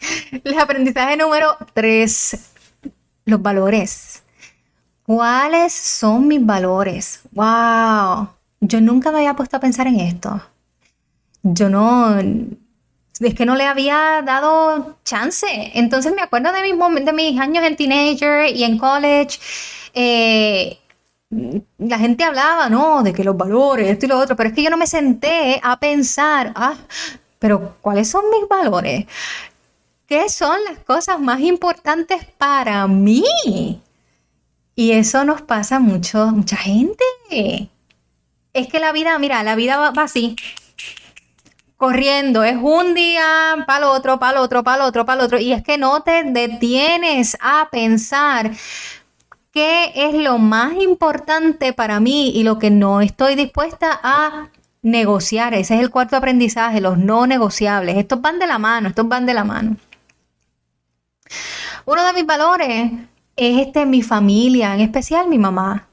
El 0.44 0.58
aprendizaje 0.58 1.16
número 1.16 1.56
tres. 1.72 2.50
los 3.24 3.42
valores. 3.42 4.22
¿Cuáles 5.04 5.72
son 5.72 6.28
mis 6.28 6.44
valores? 6.44 7.20
¡Wow! 7.32 8.28
Yo 8.60 8.80
nunca 8.80 9.10
me 9.10 9.18
había 9.18 9.34
puesto 9.34 9.56
a 9.56 9.60
pensar 9.60 9.86
en 9.86 10.00
esto. 10.00 10.42
Yo 11.42 11.70
no, 11.70 12.18
es 12.18 13.34
que 13.34 13.46
no 13.46 13.56
le 13.56 13.64
había 13.64 14.22
dado 14.24 14.98
chance. 15.04 15.46
Entonces 15.74 16.12
me 16.14 16.22
acuerdo 16.22 16.52
de 16.52 16.62
mis, 16.62 17.04
de 17.04 17.40
años 17.40 17.64
en 17.64 17.76
teenager 17.76 18.54
y 18.54 18.64
en 18.64 18.78
college. 18.78 19.38
Eh, 19.94 20.78
la 21.30 21.98
gente 21.98 22.24
hablaba, 22.24 22.68
¿no? 22.68 23.02
De 23.02 23.12
que 23.12 23.24
los 23.24 23.36
valores, 23.36 23.88
esto 23.88 24.06
y 24.06 24.08
lo 24.08 24.18
otro, 24.18 24.36
pero 24.36 24.48
es 24.48 24.54
que 24.54 24.62
yo 24.62 24.70
no 24.70 24.76
me 24.76 24.86
senté 24.86 25.60
a 25.62 25.78
pensar, 25.78 26.52
ah, 26.54 26.74
pero 27.38 27.76
¿cuáles 27.80 28.08
son 28.08 28.24
mis 28.30 28.48
valores? 28.48 29.06
¿Qué 30.06 30.28
son 30.30 30.58
las 30.64 30.78
cosas 30.80 31.20
más 31.20 31.40
importantes 31.40 32.24
para 32.38 32.86
mí? 32.86 33.82
Y 34.74 34.92
eso 34.92 35.24
nos 35.24 35.42
pasa 35.42 35.76
a 35.76 35.80
mucho, 35.80 36.26
mucha 36.28 36.56
gente. 36.56 37.04
Es 38.54 38.68
que 38.68 38.80
la 38.80 38.92
vida, 38.92 39.18
mira, 39.18 39.42
la 39.42 39.54
vida 39.54 39.76
va, 39.76 40.02
así, 40.02 40.34
corriendo, 41.76 42.42
es 42.42 42.56
un 42.60 42.94
día 42.94 43.64
para 43.66 43.78
el 43.78 43.84
otro, 43.84 44.18
para 44.18 44.38
el 44.38 44.44
otro, 44.44 44.64
para 44.64 44.82
el 44.82 44.88
otro, 44.88 45.04
para 45.04 45.20
el 45.20 45.26
otro, 45.26 45.38
y 45.38 45.52
es 45.52 45.62
que 45.62 45.78
no 45.78 46.02
te 46.02 46.24
detienes 46.24 47.36
a 47.40 47.68
pensar 47.70 48.50
qué 49.52 49.92
es 49.94 50.14
lo 50.14 50.38
más 50.38 50.74
importante 50.74 51.72
para 51.72 52.00
mí 52.00 52.30
y 52.30 52.42
lo 52.42 52.58
que 52.58 52.70
no 52.70 53.00
estoy 53.00 53.34
dispuesta 53.34 53.98
a 54.02 54.50
negociar. 54.82 55.54
Ese 55.54 55.74
es 55.74 55.80
el 55.80 55.90
cuarto 55.90 56.16
aprendizaje, 56.16 56.80
los 56.80 56.98
no 56.98 57.26
negociables. 57.26 57.96
Estos 57.96 58.20
van 58.20 58.38
de 58.38 58.46
la 58.46 58.58
mano, 58.58 58.88
estos 58.88 59.08
van 59.08 59.26
de 59.26 59.34
la 59.34 59.44
mano. 59.44 59.76
Uno 61.84 62.04
de 62.04 62.12
mis 62.12 62.26
valores 62.26 62.92
es 63.36 63.66
este, 63.66 63.86
mi 63.86 64.02
familia, 64.02 64.74
en 64.74 64.80
especial 64.80 65.28
mi 65.28 65.38
mamá. 65.38 65.88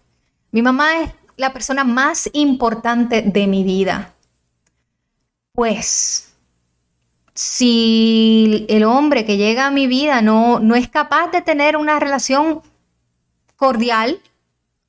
Mi 0.52 0.62
mamá 0.62 1.02
es 1.02 1.12
la 1.38 1.54
persona 1.54 1.84
más 1.84 2.30
importante 2.34 3.22
de 3.22 3.48
mi 3.48 3.64
vida. 3.64 4.14
Pues, 5.54 6.34
si 7.34 8.66
el 8.70 8.84
hombre 8.84 9.26
que 9.26 9.38
llega 9.38 9.68
a 9.68 9.72
mi 9.72 9.88
vida 9.88 10.22
no, 10.22 10.60
no 10.60 10.76
es 10.76 10.90
capaz 10.90 11.32
de 11.32 11.42
tener 11.42 11.78
una 11.78 12.00
relación 12.00 12.62
cordial 13.66 14.20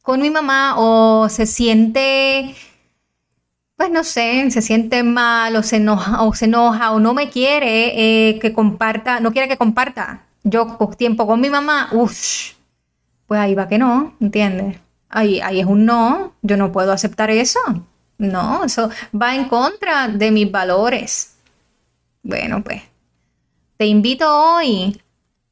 con 0.02 0.20
mi 0.20 0.28
mamá 0.28 0.74
o 0.76 1.28
se 1.30 1.46
siente, 1.46 2.54
pues 3.74 3.90
no 3.90 4.04
sé, 4.04 4.50
se 4.50 4.60
siente 4.60 5.02
mal 5.02 5.56
o 5.56 5.62
se 5.62 5.76
enoja 5.76 6.22
o, 6.22 6.34
se 6.34 6.44
enoja, 6.44 6.92
o 6.92 7.00
no 7.00 7.14
me 7.14 7.30
quiere 7.30 8.28
eh, 8.28 8.38
que 8.38 8.52
comparta, 8.52 9.18
no 9.20 9.32
quiere 9.32 9.48
que 9.48 9.56
comparta 9.56 10.26
yo 10.44 10.76
tiempo 10.98 11.26
con 11.26 11.40
mi 11.40 11.48
mamá, 11.48 11.88
uff, 11.92 12.52
pues 13.26 13.40
ahí 13.40 13.54
va 13.54 13.66
que 13.66 13.78
no, 13.78 14.14
¿entiendes? 14.20 14.78
Ahí, 15.08 15.40
ahí 15.40 15.60
es 15.60 15.66
un 15.66 15.86
no, 15.86 16.34
yo 16.42 16.56
no 16.58 16.70
puedo 16.70 16.92
aceptar 16.92 17.30
eso. 17.30 17.60
No, 18.18 18.64
eso 18.64 18.90
va 19.10 19.34
en 19.34 19.48
contra 19.48 20.08
de 20.08 20.30
mis 20.30 20.50
valores. 20.50 21.36
Bueno, 22.22 22.62
pues 22.62 22.82
te 23.76 23.86
invito 23.86 24.26
hoy 24.30 25.00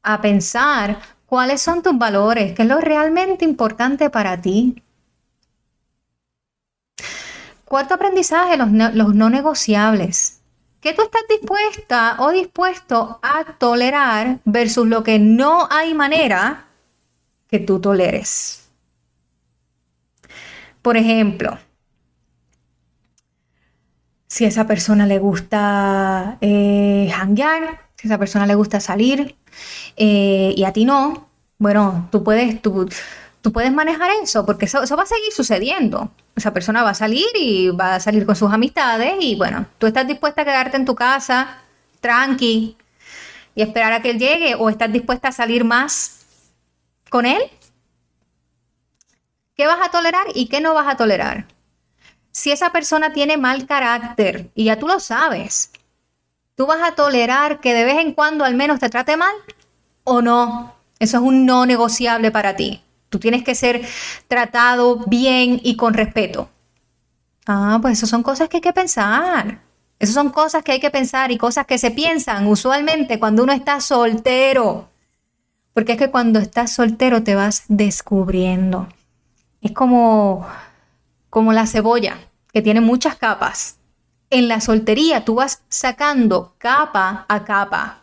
a 0.03 0.21
pensar 0.21 0.97
¿Cuáles 1.25 1.61
son 1.61 1.81
tus 1.81 1.97
valores? 1.97 2.53
¿Qué 2.53 2.61
es 2.61 2.67
lo 2.67 2.79
realmente 2.79 3.45
importante 3.45 4.09
para 4.09 4.39
ti? 4.39 4.81
Cuarto 7.65 7.95
aprendizaje, 7.95 8.57
los 8.57 8.69
no, 8.71 9.29
negociables. 9.29 10.39
¿Qué 10.81 10.93
tú 10.93 11.01
estás 11.01 11.23
dispuesta 11.27 12.17
o 12.19 12.29
dispuesto 12.29 13.19
a 13.23 13.57
tolerar 13.57 14.39
versus 14.45 14.87
lo 14.87 15.03
que 15.03 15.17
no 15.17 15.67
hay 15.71 15.95
manera 15.95 16.67
que 17.49 17.57
tú 17.57 17.81
toleres? 17.81 18.69
Por 20.83 20.95
ejemplo, 20.95 21.57
si 24.27 24.45
a 24.45 24.49
esa 24.49 24.67
persona 24.67 25.07
le 25.07 25.17
gusta 25.17 26.37
eh, 26.41 27.11
si 27.97 28.07
a 28.07 28.09
esa 28.09 28.17
persona 28.17 28.45
le 28.45 28.55
gusta 28.55 28.79
salir, 28.79 29.35
eh, 29.97 30.53
y 30.55 30.63
a 30.63 30.73
ti 30.73 30.85
no, 30.85 31.29
bueno, 31.57 32.09
tú 32.11 32.23
puedes, 32.23 32.61
tú, 32.61 32.89
tú 33.41 33.51
puedes 33.51 33.71
manejar 33.71 34.09
eso, 34.23 34.45
porque 34.45 34.65
eso, 34.65 34.79
va 34.97 35.03
a 35.03 35.05
seguir 35.05 35.31
sucediendo. 35.31 36.09
Esa 36.35 36.51
persona 36.51 36.83
va 36.83 36.89
a 36.89 36.95
salir 36.95 37.27
y 37.35 37.69
va 37.69 37.95
a 37.95 37.99
salir 37.99 38.25
con 38.25 38.35
sus 38.35 38.51
amistades 38.51 39.15
y 39.19 39.35
bueno, 39.35 39.67
tú 39.77 39.87
estás 39.87 40.07
dispuesta 40.07 40.41
a 40.41 40.45
quedarte 40.45 40.77
en 40.77 40.85
tu 40.85 40.95
casa, 40.95 41.59
tranqui, 42.01 42.75
y 43.55 43.61
esperar 43.61 43.93
a 43.93 44.01
que 44.01 44.09
él 44.09 44.19
llegue 44.19 44.55
o 44.55 44.69
estás 44.69 44.91
dispuesta 44.91 45.29
a 45.29 45.31
salir 45.31 45.63
más 45.63 46.25
con 47.09 47.25
él. 47.25 47.41
¿Qué 49.55 49.67
vas 49.67 49.79
a 49.81 49.91
tolerar 49.91 50.25
y 50.33 50.47
qué 50.47 50.59
no 50.59 50.73
vas 50.73 50.87
a 50.87 50.97
tolerar? 50.97 51.45
Si 52.31 52.51
esa 52.51 52.71
persona 52.71 53.13
tiene 53.13 53.37
mal 53.37 53.65
carácter 53.65 54.49
y 54.55 54.65
ya 54.65 54.77
tú 54.77 54.87
lo 54.87 54.99
sabes, 54.99 55.71
¿Tú 56.55 56.65
vas 56.65 56.81
a 56.81 56.95
tolerar 56.95 57.59
que 57.59 57.73
de 57.73 57.83
vez 57.83 57.97
en 57.97 58.13
cuando 58.13 58.45
al 58.45 58.55
menos 58.55 58.79
te 58.79 58.89
trate 58.89 59.17
mal 59.17 59.35
o 60.05 60.21
no? 60.21 60.73
Eso 60.99 61.17
es 61.17 61.23
un 61.23 61.45
no 61.45 61.65
negociable 61.65 62.31
para 62.31 62.55
ti. 62.55 62.81
Tú 63.09 63.19
tienes 63.19 63.43
que 63.43 63.55
ser 63.55 63.85
tratado 64.29 65.03
bien 65.05 65.59
y 65.63 65.75
con 65.75 65.93
respeto. 65.93 66.49
Ah, 67.45 67.77
pues 67.81 67.97
eso 67.97 68.07
son 68.07 68.23
cosas 68.23 68.47
que 68.47 68.57
hay 68.57 68.61
que 68.61 68.71
pensar. 68.71 69.59
Esas 69.99 70.15
son 70.15 70.29
cosas 70.29 70.63
que 70.63 70.71
hay 70.71 70.79
que 70.79 70.89
pensar 70.89 71.31
y 71.31 71.37
cosas 71.37 71.65
que 71.65 71.77
se 71.77 71.91
piensan 71.91 72.47
usualmente 72.47 73.19
cuando 73.19 73.43
uno 73.43 73.51
está 73.51 73.81
soltero. 73.81 74.87
Porque 75.73 75.93
es 75.93 75.97
que 75.97 76.09
cuando 76.09 76.39
estás 76.39 76.71
soltero 76.71 77.21
te 77.21 77.35
vas 77.35 77.63
descubriendo. 77.67 78.87
Es 79.61 79.73
como, 79.73 80.47
como 81.29 81.51
la 81.51 81.67
cebolla, 81.67 82.17
que 82.53 82.61
tiene 82.61 82.79
muchas 82.79 83.17
capas 83.17 83.77
en 84.35 84.49
la 84.49 84.59
soltería 84.59 85.23
tú 85.23 85.35
vas 85.35 85.63
sacando 85.69 86.55
capa 86.57 87.25
a 87.29 87.45
capa, 87.45 88.01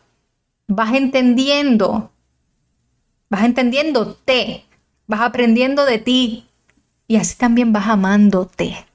vas 0.66 0.94
entendiendo, 0.94 2.10
vas 3.28 3.44
entendiéndote, 3.44 4.64
vas 5.06 5.20
aprendiendo 5.20 5.84
de 5.84 5.98
ti 5.98 6.48
y 7.06 7.16
así 7.16 7.36
también 7.36 7.74
vas 7.74 7.86
amándote, 7.86 8.86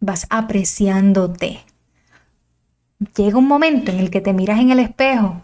vas 0.00 0.26
apreciándote. 0.30 1.60
Llega 3.14 3.36
un 3.36 3.46
momento 3.46 3.92
en 3.92 3.98
el 3.98 4.10
que 4.10 4.22
te 4.22 4.32
miras 4.32 4.58
en 4.58 4.70
el 4.70 4.80
espejo 4.80 5.42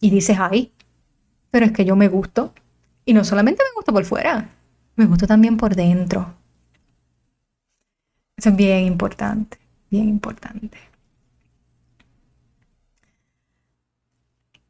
y 0.00 0.08
dices, 0.08 0.38
ay, 0.40 0.72
pero 1.50 1.66
es 1.66 1.72
que 1.72 1.84
yo 1.84 1.96
me 1.96 2.08
gusto. 2.08 2.54
Y 3.04 3.12
no 3.12 3.24
solamente 3.24 3.62
me 3.62 3.74
gusto 3.74 3.92
por 3.92 4.06
fuera, 4.06 4.48
me 4.96 5.04
gusto 5.04 5.26
también 5.26 5.58
por 5.58 5.76
dentro. 5.76 6.34
Eso 8.38 8.48
es 8.48 8.56
bien 8.56 8.84
importante 8.84 9.65
bien 9.90 10.08
importante. 10.08 10.78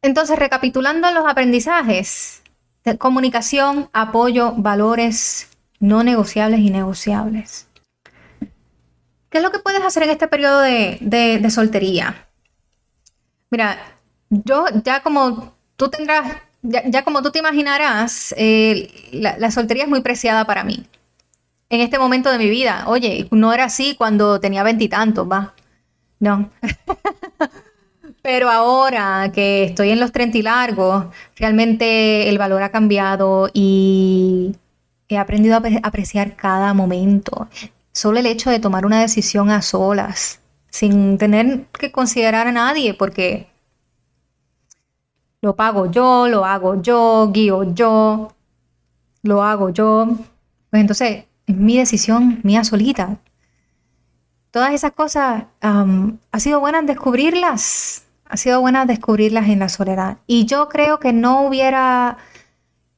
Entonces, 0.02 0.38
recapitulando 0.38 1.10
los 1.10 1.26
aprendizajes, 1.26 2.42
comunicación, 2.98 3.90
apoyo, 3.92 4.52
valores 4.56 5.48
no 5.80 6.04
negociables 6.04 6.60
y 6.60 6.70
negociables. 6.70 7.66
¿Qué 9.28 9.38
es 9.38 9.42
lo 9.42 9.50
que 9.50 9.58
puedes 9.58 9.82
hacer 9.82 10.04
en 10.04 10.10
este 10.10 10.28
periodo 10.28 10.60
de, 10.60 11.46
soltería? 11.50 12.28
Mira, 13.50 13.78
yo 14.30 14.66
ya 14.84 15.02
como 15.02 15.54
tú 15.76 15.88
tendrás, 15.88 16.36
ya, 16.62 17.04
como 17.04 17.22
tú 17.22 17.30
te 17.30 17.40
imaginarás, 17.40 18.34
eh, 18.38 18.90
la 19.12 19.50
soltería 19.50 19.84
es 19.84 19.90
muy 19.90 20.00
preciada 20.00 20.44
para 20.46 20.64
mí 20.64 20.86
en 21.68 21.80
este 21.80 21.98
momento 21.98 22.30
de 22.30 22.38
mi 22.38 22.48
vida. 22.48 22.84
Oye, 22.86 23.28
no 23.30 23.52
era 23.52 23.64
así 23.64 23.94
cuando 23.96 24.40
tenía 24.40 24.62
veintitantos, 24.62 25.28
va. 25.30 25.54
No. 26.20 26.50
Pero 28.22 28.50
ahora 28.50 29.30
que 29.32 29.64
estoy 29.64 29.90
en 29.90 30.00
los 30.00 30.12
treinta 30.12 30.38
y 30.38 30.42
largos, 30.42 31.06
realmente 31.36 32.28
el 32.28 32.38
valor 32.38 32.62
ha 32.62 32.70
cambiado 32.70 33.48
y 33.52 34.56
he 35.08 35.18
aprendido 35.18 35.56
a 35.56 35.62
apreciar 35.82 36.34
cada 36.36 36.74
momento. 36.74 37.48
Solo 37.92 38.18
el 38.18 38.26
hecho 38.26 38.50
de 38.50 38.58
tomar 38.58 38.84
una 38.84 39.00
decisión 39.00 39.50
a 39.50 39.62
solas, 39.62 40.40
sin 40.70 41.18
tener 41.18 41.66
que 41.66 41.92
considerar 41.92 42.48
a 42.48 42.52
nadie, 42.52 42.94
porque 42.94 43.48
lo 45.40 45.54
pago 45.54 45.90
yo, 45.90 46.26
lo 46.28 46.44
hago 46.44 46.82
yo, 46.82 47.30
guío 47.32 47.74
yo, 47.74 48.32
lo 49.22 49.42
hago 49.42 49.70
yo. 49.70 50.08
Pues 50.70 50.80
entonces 50.80 51.24
es 51.46 51.56
mi 51.56 51.78
decisión 51.78 52.40
mía 52.42 52.64
solita. 52.64 53.18
Todas 54.50 54.72
esas 54.72 54.92
cosas 54.92 55.44
ha 55.60 56.40
sido 56.40 56.60
buena 56.60 56.82
descubrirlas, 56.82 58.04
ha 58.24 58.36
sido 58.36 58.60
buena 58.60 58.86
descubrirlas 58.86 59.48
en 59.48 59.58
la 59.58 59.68
soledad. 59.68 60.18
Y 60.26 60.46
yo 60.46 60.68
creo 60.68 60.98
que 60.98 61.12
no 61.12 61.42
hubiera 61.42 62.16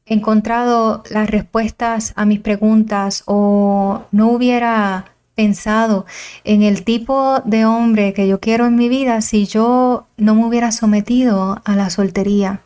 encontrado 0.07 1.03
las 1.11 1.29
respuestas 1.29 2.13
a 2.17 2.25
mis 2.25 2.41
preguntas 2.41 3.25
o 3.27 4.03
no 4.13 4.29
hubiera 4.29 5.07
pensado 5.35 6.07
en 6.45 6.63
el 6.63 6.83
tipo 6.83 7.41
de 7.45 7.65
hombre 7.65 8.13
que 8.13 8.27
yo 8.27 8.41
quiero 8.41 8.67
en 8.67 8.77
mi 8.77 8.89
vida 8.89 9.21
si 9.21 9.47
yo 9.47 10.07
no 10.17 10.35
me 10.35 10.47
hubiera 10.47 10.73
sometido 10.73 11.61
a 11.65 11.77
la 11.77 11.91
soltería. 11.91 12.63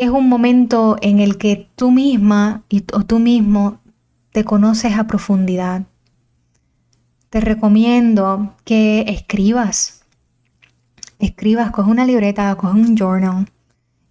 Es 0.00 0.08
un 0.08 0.30
momento 0.30 0.96
en 1.02 1.20
el 1.20 1.36
que 1.36 1.68
tú 1.76 1.90
misma 1.90 2.64
y, 2.70 2.84
o 2.94 3.04
tú 3.04 3.18
mismo 3.18 3.80
te 4.32 4.44
conoces 4.44 4.96
a 4.96 5.06
profundidad. 5.06 5.82
Te 7.28 7.40
recomiendo 7.40 8.54
que 8.64 9.04
escribas. 9.08 10.00
Escribas, 11.18 11.70
coge 11.70 11.90
una 11.90 12.06
libreta, 12.06 12.54
coge 12.54 12.80
un 12.80 12.96
journal. 12.96 13.46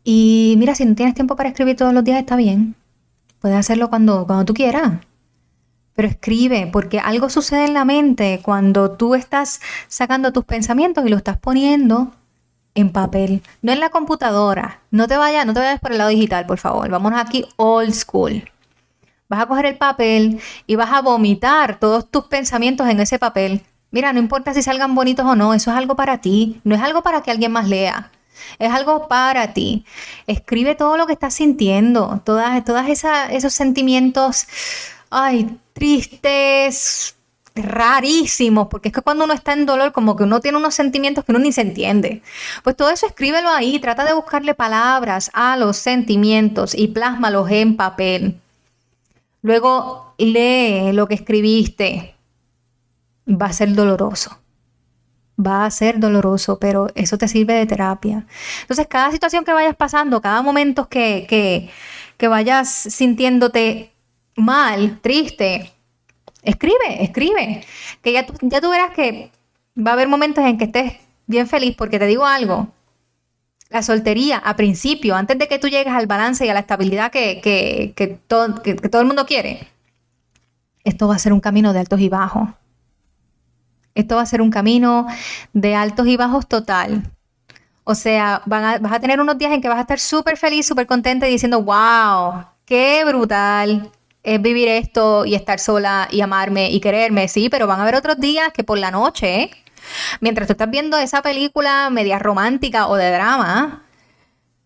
Y 0.03 0.55
mira, 0.59 0.75
si 0.75 0.85
no 0.85 0.93
tienes 0.93 1.15
tiempo 1.15 1.35
para 1.35 1.49
escribir 1.49 1.75
todos 1.75 1.93
los 1.93 2.03
días, 2.03 2.19
está 2.19 2.35
bien. 2.35 2.75
Puedes 3.39 3.57
hacerlo 3.57 3.89
cuando, 3.89 4.27
cuando 4.27 4.45
tú 4.45 4.53
quieras. 4.53 4.99
Pero 5.95 6.07
escribe, 6.07 6.69
porque 6.71 6.99
algo 6.99 7.31
sucede 7.31 7.65
en 7.65 7.73
la 7.73 7.83
mente 7.83 8.41
cuando 8.43 8.91
tú 8.91 9.15
estás 9.15 9.59
sacando 9.87 10.31
tus 10.31 10.45
pensamientos 10.45 11.03
y 11.03 11.09
lo 11.09 11.17
estás 11.17 11.39
poniendo 11.39 12.11
en 12.75 12.91
papel, 12.91 13.41
no 13.61 13.71
en 13.71 13.79
la 13.79 13.89
computadora. 13.89 14.81
No 14.91 15.07
te 15.07 15.17
vayas, 15.17 15.45
no 15.45 15.53
te 15.53 15.59
vayas 15.59 15.79
por 15.79 15.91
el 15.91 15.97
lado 15.97 16.09
digital, 16.09 16.45
por 16.45 16.57
favor. 16.57 16.89
Vámonos 16.89 17.19
aquí 17.19 17.45
old 17.57 17.93
school. 17.93 18.49
Vas 19.27 19.41
a 19.41 19.45
coger 19.45 19.65
el 19.65 19.77
papel 19.77 20.39
y 20.65 20.75
vas 20.75 20.91
a 20.91 21.01
vomitar 21.01 21.79
todos 21.79 22.09
tus 22.09 22.25
pensamientos 22.25 22.87
en 22.89 22.99
ese 22.99 23.19
papel. 23.19 23.63
Mira, 23.91 24.13
no 24.13 24.19
importa 24.19 24.53
si 24.53 24.61
salgan 24.61 24.95
bonitos 24.95 25.25
o 25.25 25.35
no, 25.35 25.53
eso 25.53 25.71
es 25.71 25.77
algo 25.77 25.95
para 25.95 26.19
ti, 26.19 26.61
no 26.63 26.75
es 26.75 26.81
algo 26.81 27.01
para 27.01 27.21
que 27.21 27.31
alguien 27.31 27.51
más 27.51 27.67
lea. 27.67 28.11
Es 28.57 28.71
algo 28.71 29.07
para 29.07 29.53
ti. 29.53 29.85
Escribe 30.27 30.75
todo 30.75 30.97
lo 30.97 31.05
que 31.05 31.13
estás 31.13 31.33
sintiendo, 31.33 32.21
todas, 32.23 32.63
todas 32.63 32.87
esos 32.89 33.53
sentimientos, 33.53 34.47
ay, 35.09 35.59
tristes, 35.73 37.15
rarísimos, 37.65 38.67
porque 38.67 38.89
es 38.89 38.93
que 38.93 39.01
cuando 39.01 39.25
uno 39.25 39.33
está 39.33 39.53
en 39.53 39.65
dolor, 39.65 39.91
como 39.91 40.15
que 40.15 40.23
uno 40.23 40.39
tiene 40.39 40.57
unos 40.57 40.75
sentimientos 40.75 41.25
que 41.25 41.31
uno 41.31 41.39
ni 41.39 41.51
se 41.51 41.61
entiende. 41.61 42.21
Pues 42.63 42.75
todo 42.75 42.89
eso 42.89 43.05
escríbelo 43.05 43.49
ahí, 43.49 43.79
trata 43.79 44.05
de 44.05 44.13
buscarle 44.13 44.53
palabras 44.53 45.29
a 45.33 45.57
los 45.57 45.77
sentimientos 45.77 46.75
y 46.75 46.89
plásmalos 46.89 47.49
en 47.51 47.75
papel. 47.77 48.39
Luego 49.41 50.13
lee 50.17 50.91
lo 50.93 51.07
que 51.07 51.15
escribiste. 51.15 52.15
Va 53.27 53.47
a 53.47 53.53
ser 53.53 53.73
doloroso. 53.73 54.39
Va 55.39 55.65
a 55.65 55.71
ser 55.71 55.99
doloroso, 55.99 56.59
pero 56.59 56.89
eso 56.95 57.17
te 57.17 57.27
sirve 57.27 57.53
de 57.53 57.65
terapia. 57.65 58.25
Entonces, 58.61 58.87
cada 58.87 59.11
situación 59.11 59.45
que 59.45 59.53
vayas 59.53 59.75
pasando, 59.75 60.21
cada 60.21 60.41
momento 60.41 60.89
que, 60.89 61.25
que, 61.29 61.69
que 62.17 62.27
vayas 62.27 62.69
sintiéndote 62.69 63.93
mal, 64.35 64.99
triste, 65.01 65.71
escribe, 66.43 67.03
escribe. 67.03 67.63
Que 68.01 68.11
ya 68.13 68.25
tú, 68.25 68.33
ya 68.41 68.61
tú 68.61 68.69
verás 68.69 68.91
que 68.93 69.31
va 69.77 69.91
a 69.91 69.93
haber 69.93 70.07
momentos 70.07 70.45
en 70.45 70.57
que 70.57 70.65
estés 70.65 70.93
bien 71.27 71.47
feliz, 71.47 71.75
porque 71.77 71.99
te 71.99 72.07
digo 72.07 72.25
algo, 72.25 72.69
la 73.69 73.83
soltería 73.83 74.37
a 74.37 74.55
principio, 74.55 75.15
antes 75.15 75.37
de 75.37 75.47
que 75.47 75.59
tú 75.59 75.67
llegues 75.67 75.93
al 75.93 76.07
balance 76.07 76.45
y 76.45 76.49
a 76.49 76.53
la 76.53 76.61
estabilidad 76.61 77.11
que, 77.11 77.39
que, 77.41 78.19
todo, 78.27 78.61
que, 78.61 78.75
todo 78.75 79.01
el 79.01 79.07
mundo 79.07 79.25
quiere, 79.25 79.67
esto 80.83 81.07
va 81.07 81.15
a 81.15 81.19
ser 81.19 81.33
un 81.33 81.39
camino 81.39 81.71
de 81.71 81.79
altos 81.79 81.99
y 81.99 82.09
bajos. 82.09 82.49
Esto 83.93 84.15
va 84.15 84.21
a 84.21 84.25
ser 84.25 84.41
un 84.41 84.49
camino 84.49 85.07
de 85.53 85.75
altos 85.75 86.07
y 86.07 86.17
bajos 86.17 86.47
total. 86.47 87.11
O 87.83 87.95
sea, 87.95 88.41
vas 88.45 88.79
a 88.83 88.99
tener 88.99 89.19
unos 89.19 89.37
días 89.37 89.51
en 89.51 89.61
que 89.61 89.67
vas 89.67 89.77
a 89.77 89.81
estar 89.81 89.99
súper 89.99 90.37
feliz, 90.37 90.65
súper 90.65 90.87
contenta 90.87 91.27
y 91.27 91.31
diciendo, 91.31 91.61
wow, 91.61 92.45
qué 92.65 93.03
brutal, 93.05 93.91
es 94.23 94.41
vivir 94.41 94.67
esto 94.67 95.25
y 95.25 95.35
estar 95.35 95.59
sola 95.59 96.07
y 96.11 96.21
amarme 96.21 96.69
y 96.71 96.79
quererme, 96.79 97.27
sí, 97.27 97.49
pero 97.49 97.67
van 97.67 97.79
a 97.79 97.83
haber 97.83 97.95
otros 97.95 98.19
días 98.19 98.51
que 98.53 98.63
por 98.63 98.77
la 98.77 98.91
noche, 98.91 99.49
mientras 100.19 100.47
tú 100.47 100.53
estás 100.53 100.69
viendo 100.69 100.97
esa 100.97 101.21
película 101.21 101.89
media 101.89 102.19
romántica 102.19 102.87
o 102.87 102.95
de 102.95 103.11
drama, 103.11 103.83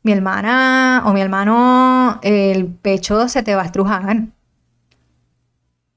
mi 0.02 0.12
hermana 0.12 1.04
o 1.06 1.14
mi 1.14 1.22
hermano, 1.22 2.20
el 2.24 2.68
pecho 2.68 3.30
se 3.30 3.44
te 3.44 3.56
va 3.56 3.64
a 3.64 3.66
estrujar. 3.66 4.24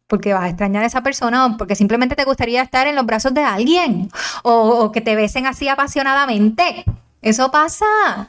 Porque 0.07 0.33
vas 0.33 0.45
a 0.45 0.49
extrañar 0.49 0.85
a 0.85 0.87
esa 0.87 1.03
persona 1.03 1.47
o 1.47 1.57
porque 1.57 1.75
simplemente 1.75 2.15
te 2.15 2.25
gustaría 2.25 2.63
estar 2.63 2.87
en 2.87 2.95
los 2.95 3.05
brazos 3.05 3.35
de 3.35 3.43
alguien 3.43 4.09
o, 4.45 4.53
o 4.53 4.93
que 4.93 5.01
te 5.01 5.17
besen 5.17 5.47
así 5.47 5.69
apasionadamente. 5.69 6.85
Eso 7.23 7.51
pasa. 7.51 8.29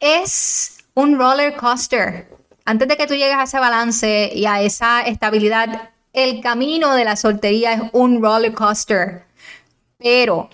Es 0.00 0.84
un 0.92 1.16
roller 1.18 1.56
coaster 1.56 2.37
antes 2.68 2.86
de 2.86 2.98
que 2.98 3.06
tú 3.06 3.14
llegues 3.14 3.38
a 3.38 3.44
ese 3.44 3.58
balance 3.58 4.30
y 4.34 4.44
a 4.44 4.60
esa 4.60 5.00
estabilidad, 5.00 5.88
el 6.12 6.42
camino 6.42 6.94
de 6.94 7.06
la 7.06 7.16
soltería 7.16 7.72
es 7.72 7.82
un 7.92 8.20
roller 8.20 8.52
coaster. 8.52 9.24
Pero 9.96 10.50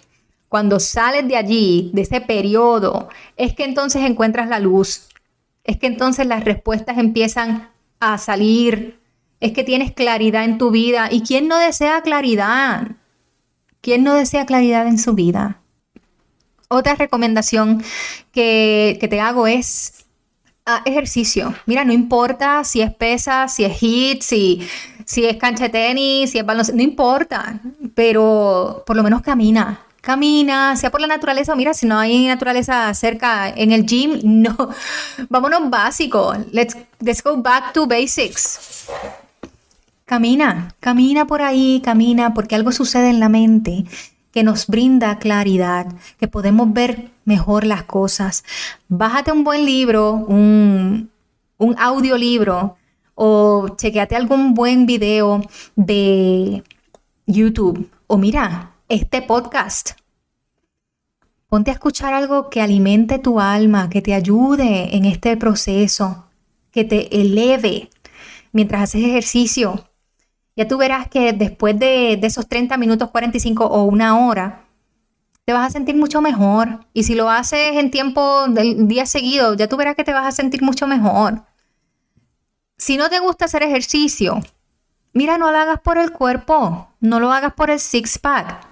cuando 0.48 0.78
sales 0.78 1.26
de 1.26 1.36
allí, 1.36 1.90
de 1.92 2.02
ese 2.02 2.20
periodo, 2.20 3.08
es 3.36 3.52
que 3.56 3.64
entonces 3.64 4.04
encuentras 4.04 4.48
la 4.48 4.60
luz. 4.60 5.08
Es 5.64 5.76
que 5.76 5.88
entonces 5.88 6.24
las 6.28 6.44
respuestas 6.44 6.98
empiezan 6.98 7.68
a 7.98 8.16
salir. 8.18 9.00
Es 9.40 9.50
que 9.50 9.64
tienes 9.64 9.90
claridad 9.90 10.44
en 10.44 10.56
tu 10.56 10.70
vida. 10.70 11.08
¿Y 11.10 11.22
quién 11.22 11.48
no 11.48 11.58
desea 11.58 12.00
claridad? 12.02 12.92
¿Quién 13.80 14.04
no 14.04 14.14
desea 14.14 14.46
claridad 14.46 14.86
en 14.86 15.00
su 15.00 15.14
vida? 15.14 15.62
Otra 16.68 16.94
recomendación 16.94 17.82
que, 18.30 18.98
que 19.00 19.08
te 19.08 19.20
hago 19.20 19.48
es 19.48 20.03
ejercicio. 20.84 21.54
Mira, 21.66 21.84
no 21.84 21.92
importa 21.92 22.64
si 22.64 22.80
es 22.80 22.92
pesa, 22.94 23.48
si 23.48 23.64
es 23.64 23.76
hit, 23.78 24.22
si, 24.22 24.66
si 25.04 25.24
es 25.24 25.36
cancha 25.36 25.64
de 25.64 25.70
tenis, 25.70 26.30
si 26.30 26.38
es 26.38 26.46
baloncesto, 26.46 26.76
no 26.76 26.82
importa, 26.82 27.60
pero 27.94 28.82
por 28.86 28.96
lo 28.96 29.02
menos 29.02 29.22
camina. 29.22 29.80
Camina, 30.00 30.76
sea 30.76 30.90
por 30.90 31.00
la 31.00 31.06
naturaleza, 31.06 31.54
mira, 31.54 31.72
si 31.72 31.86
no 31.86 31.98
hay 31.98 32.26
naturaleza 32.26 32.92
cerca 32.92 33.48
en 33.48 33.72
el 33.72 33.86
gym, 33.86 34.20
no. 34.24 34.54
Vámonos 35.28 35.70
básico. 35.70 36.34
Let's, 36.52 36.76
let's 37.00 37.22
go 37.22 37.36
back 37.36 37.72
to 37.72 37.86
basics. 37.86 38.86
Camina, 40.04 40.74
camina 40.80 41.26
por 41.26 41.40
ahí, 41.40 41.80
camina, 41.82 42.34
porque 42.34 42.54
algo 42.54 42.72
sucede 42.72 43.08
en 43.08 43.20
la 43.20 43.30
mente 43.30 43.86
que 44.34 44.42
nos 44.42 44.66
brinda 44.66 45.20
claridad, 45.20 45.86
que 46.18 46.26
podemos 46.26 46.72
ver 46.72 47.12
mejor 47.24 47.64
las 47.64 47.84
cosas. 47.84 48.42
Bájate 48.88 49.30
un 49.30 49.44
buen 49.44 49.64
libro, 49.64 50.10
un, 50.12 51.08
un 51.56 51.76
audiolibro 51.78 52.76
o 53.14 53.68
chequeate 53.76 54.16
algún 54.16 54.54
buen 54.54 54.86
video 54.86 55.40
de 55.76 56.64
YouTube 57.26 57.88
o 58.08 58.18
mira, 58.18 58.72
este 58.88 59.22
podcast. 59.22 59.92
Ponte 61.48 61.70
a 61.70 61.74
escuchar 61.74 62.12
algo 62.12 62.50
que 62.50 62.60
alimente 62.60 63.20
tu 63.20 63.38
alma, 63.38 63.88
que 63.88 64.02
te 64.02 64.14
ayude 64.14 64.96
en 64.96 65.04
este 65.04 65.36
proceso, 65.36 66.24
que 66.72 66.82
te 66.82 67.20
eleve 67.20 67.88
mientras 68.50 68.82
haces 68.82 69.04
ejercicio, 69.04 69.84
ya 70.56 70.68
tú 70.68 70.76
verás 70.78 71.08
que 71.08 71.32
después 71.32 71.78
de, 71.78 72.14
esos 72.22 72.48
30 72.48 72.76
minutos, 72.76 73.10
45 73.10 73.66
o 73.66 73.84
una 73.84 74.26
hora, 74.26 74.64
te 75.44 75.52
vas 75.52 75.66
a 75.66 75.70
sentir 75.70 75.96
mucho 75.96 76.20
mejor. 76.20 76.86
Y 76.92 77.04
si 77.04 77.14
lo 77.14 77.28
haces 77.28 77.76
en 77.76 77.90
tiempo 77.90 78.46
del 78.48 78.86
día 78.86 79.06
seguido, 79.06 79.54
ya 79.54 79.68
tú 79.68 79.76
verás 79.76 79.96
que 79.96 80.04
te 80.04 80.12
vas 80.12 80.26
a 80.26 80.32
sentir 80.32 80.62
mucho 80.62 80.86
mejor. 80.86 81.42
Si 82.76 82.96
no 82.96 83.08
te 83.10 83.18
gusta 83.18 83.46
hacer 83.46 83.62
ejercicio, 83.62 84.40
mira, 85.12 85.38
no 85.38 85.50
lo 85.50 85.58
hagas 85.58 85.80
por 85.80 85.98
el 85.98 86.12
cuerpo, 86.12 86.88
no 87.00 87.20
lo 87.20 87.32
hagas 87.32 87.54
por 87.54 87.70
el 87.70 87.80
six-pack. 87.80 88.66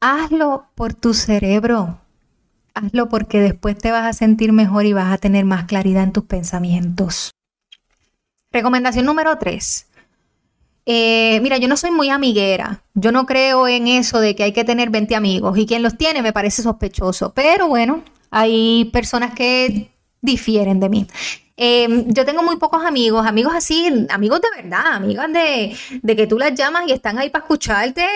Hazlo 0.00 0.66
por 0.74 0.94
tu 0.94 1.12
cerebro. 1.12 1.98
Hazlo 2.74 3.08
porque 3.08 3.40
después 3.40 3.76
te 3.76 3.90
vas 3.90 4.06
a 4.06 4.12
sentir 4.12 4.52
mejor 4.52 4.86
y 4.86 4.92
vas 4.92 5.12
a 5.12 5.18
tener 5.18 5.44
más 5.44 5.64
claridad 5.64 6.04
en 6.04 6.12
tus 6.12 6.24
pensamientos. 6.24 7.32
Recomendación 8.52 9.04
número 9.04 9.36
3. 9.36 9.87
Eh, 10.90 11.38
mira, 11.42 11.58
yo 11.58 11.68
no 11.68 11.76
soy 11.76 11.90
muy 11.90 12.08
amiguera. 12.08 12.82
Yo 12.94 13.12
no 13.12 13.26
creo 13.26 13.68
en 13.68 13.88
eso 13.88 14.20
de 14.20 14.34
que 14.34 14.44
hay 14.44 14.52
que 14.52 14.64
tener 14.64 14.88
20 14.88 15.14
amigos. 15.14 15.58
Y 15.58 15.66
quien 15.66 15.82
los 15.82 15.98
tiene 15.98 16.22
me 16.22 16.32
parece 16.32 16.62
sospechoso. 16.62 17.34
Pero 17.34 17.68
bueno, 17.68 18.02
hay 18.30 18.86
personas 18.86 19.34
que 19.34 19.90
difieren 20.22 20.80
de 20.80 20.88
mí. 20.88 21.06
Em, 21.58 22.06
yo 22.08 22.24
tengo 22.24 22.42
muy 22.42 22.56
pocos 22.56 22.86
amigos, 22.86 23.26
amigos 23.26 23.52
así, 23.54 24.06
amigos 24.08 24.40
de 24.40 24.62
verdad, 24.62 24.94
amigas 24.94 25.30
de, 25.30 25.76
de 26.00 26.16
que 26.16 26.26
tú 26.26 26.38
las 26.38 26.54
llamas 26.54 26.84
y 26.86 26.92
están 26.92 27.18
ahí 27.18 27.28
para 27.28 27.44
escucharte 27.44 28.06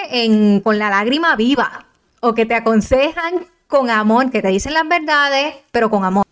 con 0.62 0.78
la 0.78 0.88
lágrima 0.88 1.36
viva. 1.36 1.84
O 2.20 2.32
que 2.32 2.46
te 2.46 2.54
aconsejan 2.54 3.44
con 3.66 3.90
amor, 3.90 4.30
que 4.30 4.40
te 4.40 4.48
dicen 4.48 4.72
las 4.72 4.88
verdades, 4.88 5.56
pero 5.72 5.90
con 5.90 6.04
amor. 6.04 6.24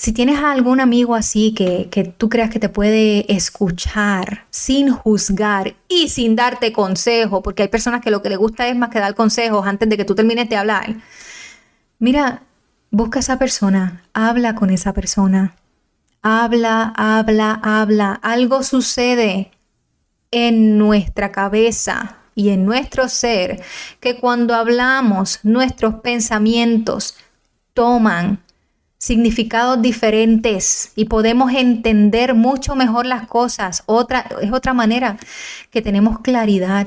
Si 0.00 0.12
tienes 0.12 0.38
algún 0.38 0.80
amigo 0.80 1.14
así 1.14 1.52
que, 1.52 2.14
tú 2.16 2.30
creas 2.30 2.48
que 2.48 2.58
te 2.58 2.70
puede 2.70 3.30
escuchar 3.30 4.46
sin 4.48 4.88
juzgar 4.90 5.74
y 5.90 6.08
sin 6.08 6.36
darte 6.36 6.72
consejo, 6.72 7.42
porque 7.42 7.64
hay 7.64 7.68
personas 7.68 8.00
que 8.00 8.10
lo 8.10 8.22
que 8.22 8.30
le 8.30 8.36
gusta 8.36 8.66
es 8.66 8.74
más 8.74 8.88
que 8.88 8.98
dar 8.98 9.14
consejos 9.14 9.66
antes 9.66 9.90
de 9.90 9.98
que 9.98 10.06
tú 10.06 10.14
termines 10.14 10.48
de 10.48 10.56
hablar, 10.56 10.96
mira, 11.98 12.44
busca 12.90 13.18
a 13.18 13.20
esa 13.20 13.38
persona, 13.38 14.02
habla 14.14 14.54
con 14.54 14.70
esa 14.70 14.94
persona, 14.94 15.54
habla, 16.22 16.94
habla, 16.96 17.60
habla. 17.62 18.14
Algo 18.22 18.62
sucede 18.62 19.50
en 20.30 20.78
nuestra 20.78 21.30
cabeza 21.30 22.16
y 22.34 22.48
en 22.48 22.64
nuestro 22.64 23.06
ser 23.10 23.62
que 24.00 24.18
cuando 24.18 24.54
hablamos 24.54 25.40
nuestros 25.42 25.96
pensamientos 25.96 27.16
toman 27.74 28.40
significados 29.00 29.80
diferentes 29.80 30.92
y 30.94 31.06
podemos 31.06 31.50
entender 31.54 32.34
mucho 32.34 32.76
mejor 32.76 33.06
las 33.06 33.26
cosas. 33.26 33.82
Otra, 33.86 34.26
es 34.42 34.52
otra 34.52 34.74
manera 34.74 35.16
que 35.70 35.80
tenemos 35.80 36.20
claridad. 36.20 36.86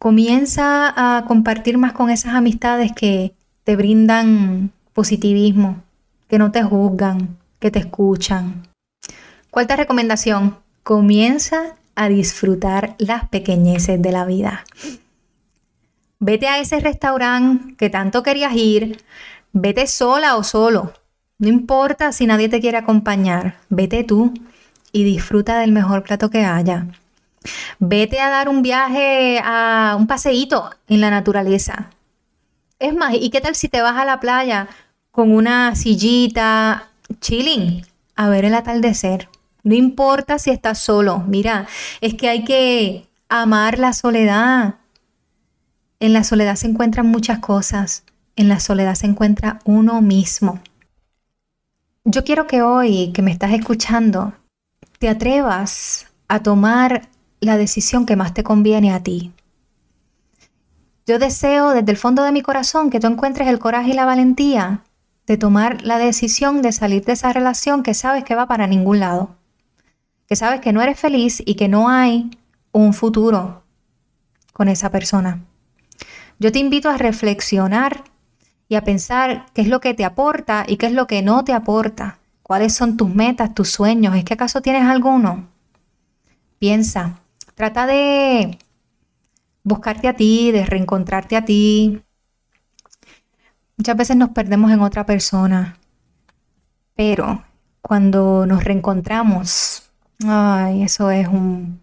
Comienza 0.00 0.92
a 0.96 1.24
compartir 1.26 1.78
más 1.78 1.92
con 1.92 2.10
esas 2.10 2.34
amistades 2.34 2.90
que 2.92 3.34
te 3.62 3.76
brindan 3.76 4.72
positivismo, 4.94 5.80
que 6.28 6.38
no 6.38 6.50
te 6.50 6.64
juzgan, 6.64 7.38
que 7.60 7.70
te 7.70 7.78
escuchan. 7.78 8.66
Cuarta 9.50 9.76
recomendación, 9.76 10.56
comienza 10.82 11.76
a 11.94 12.08
disfrutar 12.08 12.96
las 12.98 13.28
pequeñeces 13.28 14.02
de 14.02 14.10
la 14.10 14.24
vida. 14.24 14.64
Vete 16.18 16.48
a 16.48 16.58
ese 16.58 16.80
restaurante 16.80 17.76
que 17.76 17.90
tanto 17.90 18.22
querías 18.22 18.54
ir, 18.54 18.98
Vete 19.52 19.86
sola 19.88 20.36
o 20.36 20.44
solo. 20.44 20.92
No 21.38 21.48
importa 21.48 22.12
si 22.12 22.26
nadie 22.26 22.48
te 22.48 22.60
quiere 22.60 22.78
acompañar. 22.78 23.56
Vete 23.68 24.04
tú 24.04 24.32
y 24.92 25.04
disfruta 25.04 25.58
del 25.58 25.72
mejor 25.72 26.04
plato 26.04 26.30
que 26.30 26.44
haya. 26.44 26.86
Vete 27.78 28.20
a 28.20 28.30
dar 28.30 28.48
un 28.48 28.62
viaje, 28.62 29.40
a 29.42 29.96
un 29.98 30.06
paseíto 30.06 30.70
en 30.86 31.00
la 31.00 31.10
naturaleza. 31.10 31.90
Es 32.78 32.94
más, 32.94 33.14
¿y 33.14 33.30
qué 33.30 33.40
tal 33.40 33.54
si 33.54 33.68
te 33.68 33.82
vas 33.82 33.96
a 33.96 34.04
la 34.04 34.20
playa 34.20 34.68
con 35.10 35.32
una 35.32 35.74
sillita, 35.74 36.88
chilling, 37.20 37.84
a 38.14 38.28
ver 38.28 38.44
el 38.44 38.54
atardecer? 38.54 39.28
No 39.64 39.74
importa 39.74 40.38
si 40.38 40.50
estás 40.50 40.78
solo. 40.78 41.24
Mira, 41.26 41.66
es 42.00 42.14
que 42.14 42.28
hay 42.28 42.44
que 42.44 43.06
amar 43.28 43.78
la 43.78 43.94
soledad. 43.94 44.76
En 45.98 46.12
la 46.12 46.22
soledad 46.22 46.54
se 46.54 46.68
encuentran 46.68 47.06
muchas 47.06 47.40
cosas 47.40 48.04
en 48.40 48.48
la 48.48 48.58
soledad 48.58 48.94
se 48.94 49.06
encuentra 49.06 49.60
uno 49.64 50.00
mismo. 50.00 50.60
Yo 52.04 52.24
quiero 52.24 52.46
que 52.46 52.62
hoy, 52.62 53.12
que 53.12 53.22
me 53.22 53.30
estás 53.30 53.52
escuchando, 53.52 54.32
te 54.98 55.08
atrevas 55.08 56.06
a 56.28 56.42
tomar 56.42 57.08
la 57.40 57.58
decisión 57.58 58.06
que 58.06 58.16
más 58.16 58.32
te 58.32 58.42
conviene 58.42 58.92
a 58.92 59.02
ti. 59.02 59.32
Yo 61.06 61.18
deseo 61.18 61.70
desde 61.70 61.90
el 61.90 61.98
fondo 61.98 62.22
de 62.22 62.32
mi 62.32 62.40
corazón 62.40 62.88
que 62.88 63.00
tú 63.00 63.08
encuentres 63.08 63.48
el 63.48 63.58
coraje 63.58 63.90
y 63.90 63.94
la 63.94 64.06
valentía 64.06 64.84
de 65.26 65.36
tomar 65.36 65.82
la 65.82 65.98
decisión 65.98 66.62
de 66.62 66.72
salir 66.72 67.04
de 67.04 67.12
esa 67.12 67.32
relación 67.32 67.82
que 67.82 67.94
sabes 67.94 68.24
que 68.24 68.34
va 68.34 68.46
para 68.48 68.66
ningún 68.66 69.00
lado, 69.00 69.36
que 70.26 70.36
sabes 70.36 70.60
que 70.60 70.72
no 70.72 70.80
eres 70.80 70.98
feliz 70.98 71.42
y 71.44 71.56
que 71.56 71.68
no 71.68 71.88
hay 71.88 72.30
un 72.72 72.94
futuro 72.94 73.64
con 74.52 74.68
esa 74.68 74.90
persona. 74.90 75.44
Yo 76.38 76.50
te 76.52 76.58
invito 76.58 76.88
a 76.88 76.96
reflexionar 76.96 78.04
y 78.70 78.76
a 78.76 78.84
pensar 78.84 79.46
qué 79.52 79.62
es 79.62 79.68
lo 79.68 79.80
que 79.80 79.94
te 79.94 80.04
aporta 80.04 80.64
y 80.66 80.76
qué 80.76 80.86
es 80.86 80.92
lo 80.92 81.08
que 81.08 81.22
no 81.22 81.42
te 81.42 81.52
aporta. 81.52 82.20
¿Cuáles 82.44 82.72
son 82.72 82.96
tus 82.96 83.12
metas, 83.12 83.52
tus 83.52 83.68
sueños? 83.68 84.14
¿Es 84.14 84.24
que 84.24 84.34
acaso 84.34 84.62
tienes 84.62 84.84
alguno? 84.84 85.48
Piensa, 86.60 87.18
trata 87.56 87.88
de 87.88 88.58
buscarte 89.64 90.06
a 90.06 90.14
ti, 90.14 90.52
de 90.52 90.64
reencontrarte 90.64 91.36
a 91.36 91.44
ti. 91.44 92.00
Muchas 93.76 93.96
veces 93.96 94.16
nos 94.16 94.30
perdemos 94.30 94.70
en 94.70 94.82
otra 94.82 95.04
persona, 95.04 95.76
pero 96.94 97.42
cuando 97.82 98.46
nos 98.46 98.62
reencontramos, 98.62 99.90
ay, 100.24 100.84
eso 100.84 101.10
es 101.10 101.26
un, 101.26 101.82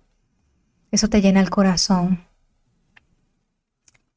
eso 0.89 1.09
te 1.09 1.19
llena 1.19 1.41
el 1.41 1.49
corazón. 1.49 2.26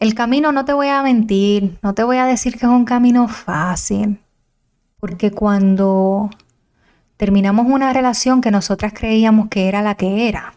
El 0.01 0.15
camino, 0.15 0.51
no 0.51 0.65
te 0.65 0.73
voy 0.73 0.89
a 0.89 1.03
mentir, 1.03 1.79
no 1.83 1.93
te 1.93 2.03
voy 2.03 2.17
a 2.17 2.25
decir 2.25 2.55
que 2.55 2.65
es 2.65 2.73
un 2.73 2.87
camino 2.87 3.29
fácil, 3.29 4.19
porque 4.99 5.31
cuando 5.31 6.31
terminamos 7.19 7.67
una 7.67 7.93
relación 7.93 8.41
que 8.41 8.51
nosotras 8.51 8.95
creíamos 8.95 9.49
que 9.49 9.69
era 9.69 9.83
la 9.83 9.97
que 9.97 10.27
era, 10.27 10.55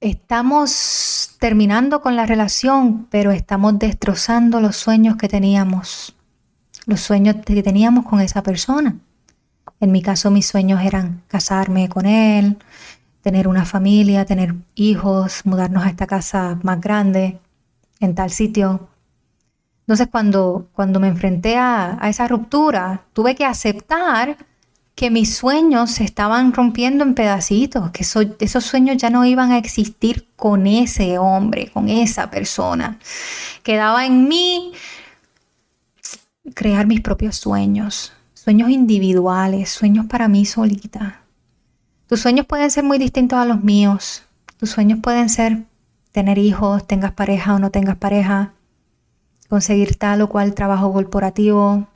estamos 0.00 1.36
terminando 1.40 2.02
con 2.02 2.16
la 2.16 2.26
relación, 2.26 3.06
pero 3.10 3.30
estamos 3.30 3.78
destrozando 3.78 4.60
los 4.60 4.76
sueños 4.76 5.16
que 5.16 5.28
teníamos, 5.30 6.14
los 6.84 7.00
sueños 7.00 7.36
que 7.46 7.62
teníamos 7.62 8.04
con 8.04 8.20
esa 8.20 8.42
persona. 8.42 8.94
En 9.80 9.90
mi 9.90 10.02
caso, 10.02 10.30
mis 10.30 10.46
sueños 10.46 10.82
eran 10.82 11.22
casarme 11.28 11.88
con 11.88 12.04
él, 12.04 12.58
tener 13.28 13.46
una 13.46 13.66
familia, 13.66 14.24
tener 14.24 14.54
hijos, 14.74 15.42
mudarnos 15.44 15.84
a 15.84 15.90
esta 15.90 16.06
casa 16.06 16.58
más 16.62 16.80
grande, 16.80 17.38
en 18.00 18.14
tal 18.14 18.30
sitio. 18.30 18.88
Entonces 19.80 20.08
cuando, 20.10 20.70
cuando 20.72 20.98
me 20.98 21.08
enfrenté 21.08 21.58
a, 21.58 21.98
esa 22.04 22.26
ruptura, 22.26 23.02
tuve 23.12 23.34
que 23.34 23.44
aceptar 23.44 24.38
que 24.94 25.10
mis 25.10 25.36
sueños 25.36 25.90
se 25.90 26.04
estaban 26.04 26.54
rompiendo 26.54 27.04
en 27.04 27.12
pedacitos, 27.12 27.90
que 27.90 28.02
esos 28.02 28.64
sueños 28.64 28.96
ya 28.96 29.10
no 29.10 29.26
iban 29.26 29.52
a 29.52 29.58
existir 29.58 30.26
con 30.34 30.66
ese 30.66 31.18
hombre, 31.18 31.70
con 31.70 31.90
esa 31.90 32.30
persona. 32.30 32.98
Quedaba 33.62 34.06
en 34.06 34.26
mí 34.26 34.72
crear 36.54 36.86
mis 36.86 37.02
propios 37.02 37.36
sueños, 37.36 38.14
sueños 38.32 38.70
individuales, 38.70 39.68
sueños 39.68 40.06
para 40.06 40.28
mí 40.28 40.46
solita. 40.46 41.27
Tus 42.08 42.20
sueños 42.20 42.46
pueden 42.46 42.70
ser 42.70 42.84
muy 42.84 42.96
distintos 42.96 43.38
a 43.38 43.44
los 43.44 43.62
míos. 43.62 44.24
Tus 44.56 44.70
sueños 44.70 44.98
pueden 45.02 45.28
ser 45.28 45.64
tener 46.10 46.38
hijos, 46.38 46.86
tengas 46.86 47.12
pareja 47.12 47.54
o 47.54 47.58
no 47.58 47.70
tengas 47.70 47.96
pareja, 47.96 48.54
conseguir 49.50 49.96
tal 49.96 50.22
o 50.22 50.28
cual 50.30 50.54
trabajo 50.54 50.90
corporativo, 50.90 51.86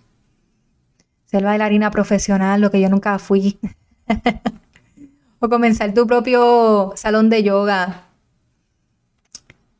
ser 1.25 1.45
bailarina 1.45 1.91
profesional, 1.91 2.61
lo 2.61 2.71
que 2.71 2.79
yo 2.83 2.91
nunca 2.91 3.19
fui, 3.19 3.59
o 5.41 5.49
comenzar 5.49 5.95
tu 5.95 6.07
propio 6.07 6.93
salón 6.95 7.31
de 7.31 7.43
yoga. 7.43 8.05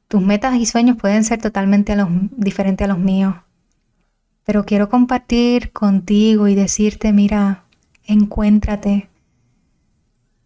Tus 0.09 0.23
metas 0.23 0.57
y 0.57 0.65
sueños 0.65 0.97
pueden 0.97 1.25
ser 1.25 1.43
totalmente 1.43 1.95
diferentes 2.39 2.87
a 2.87 2.89
los 2.89 2.99
míos, 2.99 3.35
pero 4.45 4.65
quiero 4.65 4.89
compartir 4.89 5.73
contigo 5.73 6.49
y 6.49 6.55
decirte, 6.55 7.13
mira, 7.13 7.65
encuéntrate, 8.07 9.12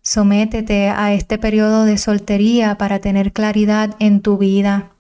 Sométete 0.07 0.88
a 0.88 1.12
este 1.12 1.37
periodo 1.37 1.85
de 1.85 1.99
soltería 1.99 2.79
para 2.79 3.01
tener 3.01 3.33
claridad 3.33 3.97
en 3.99 4.21
tu 4.21 4.38
vida, 4.38 4.92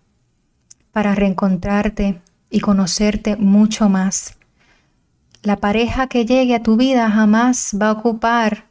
para 0.90 1.14
reencontrarte 1.14 2.20
y 2.50 2.58
conocerte 2.58 3.36
mucho 3.36 3.88
más. 3.88 4.36
La 5.42 5.58
pareja 5.58 6.08
que 6.08 6.26
llegue 6.26 6.56
a 6.56 6.62
tu 6.64 6.76
vida 6.76 7.08
jamás 7.08 7.76
va 7.80 7.90
a 7.90 7.92
ocupar 7.92 8.64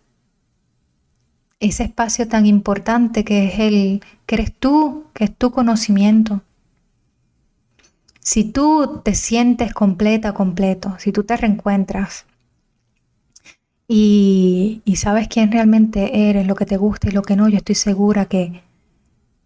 ese 1.61 1.83
espacio 1.83 2.27
tan 2.27 2.45
importante 2.45 3.23
que 3.23 3.45
es 3.45 3.59
el 3.59 4.03
que 4.25 4.35
eres 4.35 4.53
tú, 4.59 5.05
que 5.13 5.23
es 5.23 5.37
tu 5.37 5.51
conocimiento. 5.51 6.41
Si 8.19 8.43
tú 8.43 8.99
te 9.05 9.15
sientes 9.15 9.73
completa, 9.73 10.33
completo, 10.33 10.97
si 10.99 11.13
tú 11.13 11.23
te 11.23 11.37
reencuentras, 11.37 12.25
y, 13.87 14.81
sabes 14.95 15.27
quién 15.27 15.51
realmente 15.51 16.29
eres, 16.29 16.47
lo 16.47 16.55
que 16.55 16.65
te 16.65 16.77
gusta 16.77 17.09
y 17.09 17.11
lo 17.11 17.21
que 17.21 17.35
no, 17.35 17.49
yo 17.49 17.57
estoy 17.57 17.75
segura 17.75 18.25
que 18.25 18.63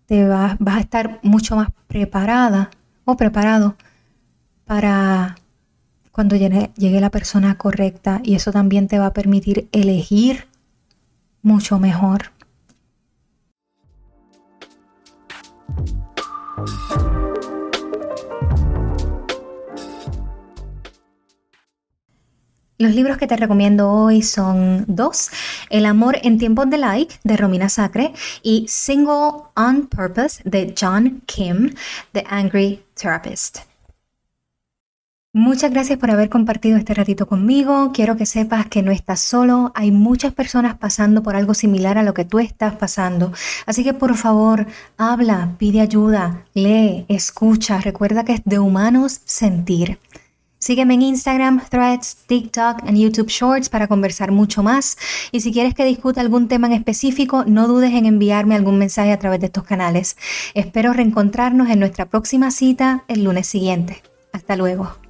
te 0.05 0.27
vas, 0.27 0.57
a 0.65 0.79
estar 0.79 1.19
mucho 1.23 1.55
más 1.55 1.69
preparada 1.87 2.69
o 3.05 3.17
preparado 3.17 3.75
para 4.65 5.35
cuando 6.11 6.35
llegue 6.35 7.01
la 7.01 7.09
persona 7.09 7.57
correcta 7.57 8.21
y 8.23 8.35
eso 8.35 8.51
también 8.51 8.87
te 8.87 8.99
va 8.99 9.07
a 9.07 9.13
permitir 9.13 9.67
elegir 9.71 10.47
mucho 11.41 11.79
mejor. 11.79 12.31
Los 22.81 22.95
libros 22.95 23.17
que 23.17 23.27
te 23.27 23.35
recomiendo 23.35 23.91
hoy 23.91 24.21
son 24.21 24.85
dos, 24.87 25.31
El 25.69 25.85
amor 25.85 26.17
en 26.23 26.37
tiempos 26.37 26.69
de 26.69 26.77
like 26.77 27.13
de 27.25 27.35
Romina 27.35 27.67
Sacre 27.67 28.13
y 28.41 28.67
Single 28.69 29.43
on 29.57 29.87
Purpose 29.87 30.41
de 30.45 30.73
John 30.79 31.21
Kim, 31.25 31.73
The 32.13 32.23
Angry 32.29 32.81
Therapist. 32.93 33.57
Muchas 35.33 35.71
gracias 35.71 35.99
por 35.99 36.09
haber 36.09 36.29
compartido 36.29 36.77
este 36.77 36.93
ratito 36.93 37.27
conmigo. 37.27 37.91
Quiero 37.93 38.15
que 38.15 38.25
sepas 38.25 38.67
que 38.67 38.81
no 38.81 38.93
estás 38.93 39.19
solo. 39.19 39.73
Hay 39.75 39.91
muchas 39.91 40.33
personas 40.33 40.77
pasando 40.77 41.21
por 41.21 41.35
algo 41.35 41.53
similar 41.53 41.97
a 41.97 42.03
lo 42.03 42.13
que 42.13 42.23
tú 42.23 42.39
estás 42.39 42.77
pasando. 42.77 43.33
Así 43.65 43.83
que 43.83 43.93
por 43.93 44.15
favor, 44.15 44.67
habla, 44.97 45.55
pide 45.57 45.81
ayuda, 45.81 46.45
lee, 46.53 47.03
escucha. 47.09 47.81
Recuerda 47.81 48.23
que 48.23 48.35
es 48.35 48.41
de 48.45 48.57
humanos 48.57 49.19
sentir. 49.25 49.99
Sígueme 50.59 50.93
en 50.93 51.01
Instagram, 51.01 51.61
Threads, 51.69 52.17
TikTok 52.27 52.83
y 52.91 53.01
YouTube 53.01 53.29
Shorts 53.29 53.69
para 53.69 53.87
conversar 53.87 54.31
mucho 54.31 54.61
más. 54.61 54.97
Y 55.31 55.39
si 55.39 55.51
quieres 55.51 55.73
que 55.73 55.85
discuta 55.85 56.21
algún 56.21 56.47
tema 56.47 56.67
en 56.67 56.73
específico, 56.73 57.45
no 57.45 57.67
dudes 57.67 57.93
en 57.93 58.05
enviarme 58.05 58.55
algún 58.55 58.77
mensaje 58.77 59.11
a 59.11 59.19
través 59.19 59.39
de 59.39 59.47
estos 59.47 59.63
canales. 59.63 60.17
Espero 60.53 60.93
reencontrarnos 60.93 61.69
en 61.69 61.79
nuestra 61.79 62.05
próxima 62.05 62.51
cita 62.51 63.03
el 63.07 63.23
lunes 63.23 63.47
siguiente. 63.47 64.03
Hasta 64.33 64.55
luego. 64.55 65.08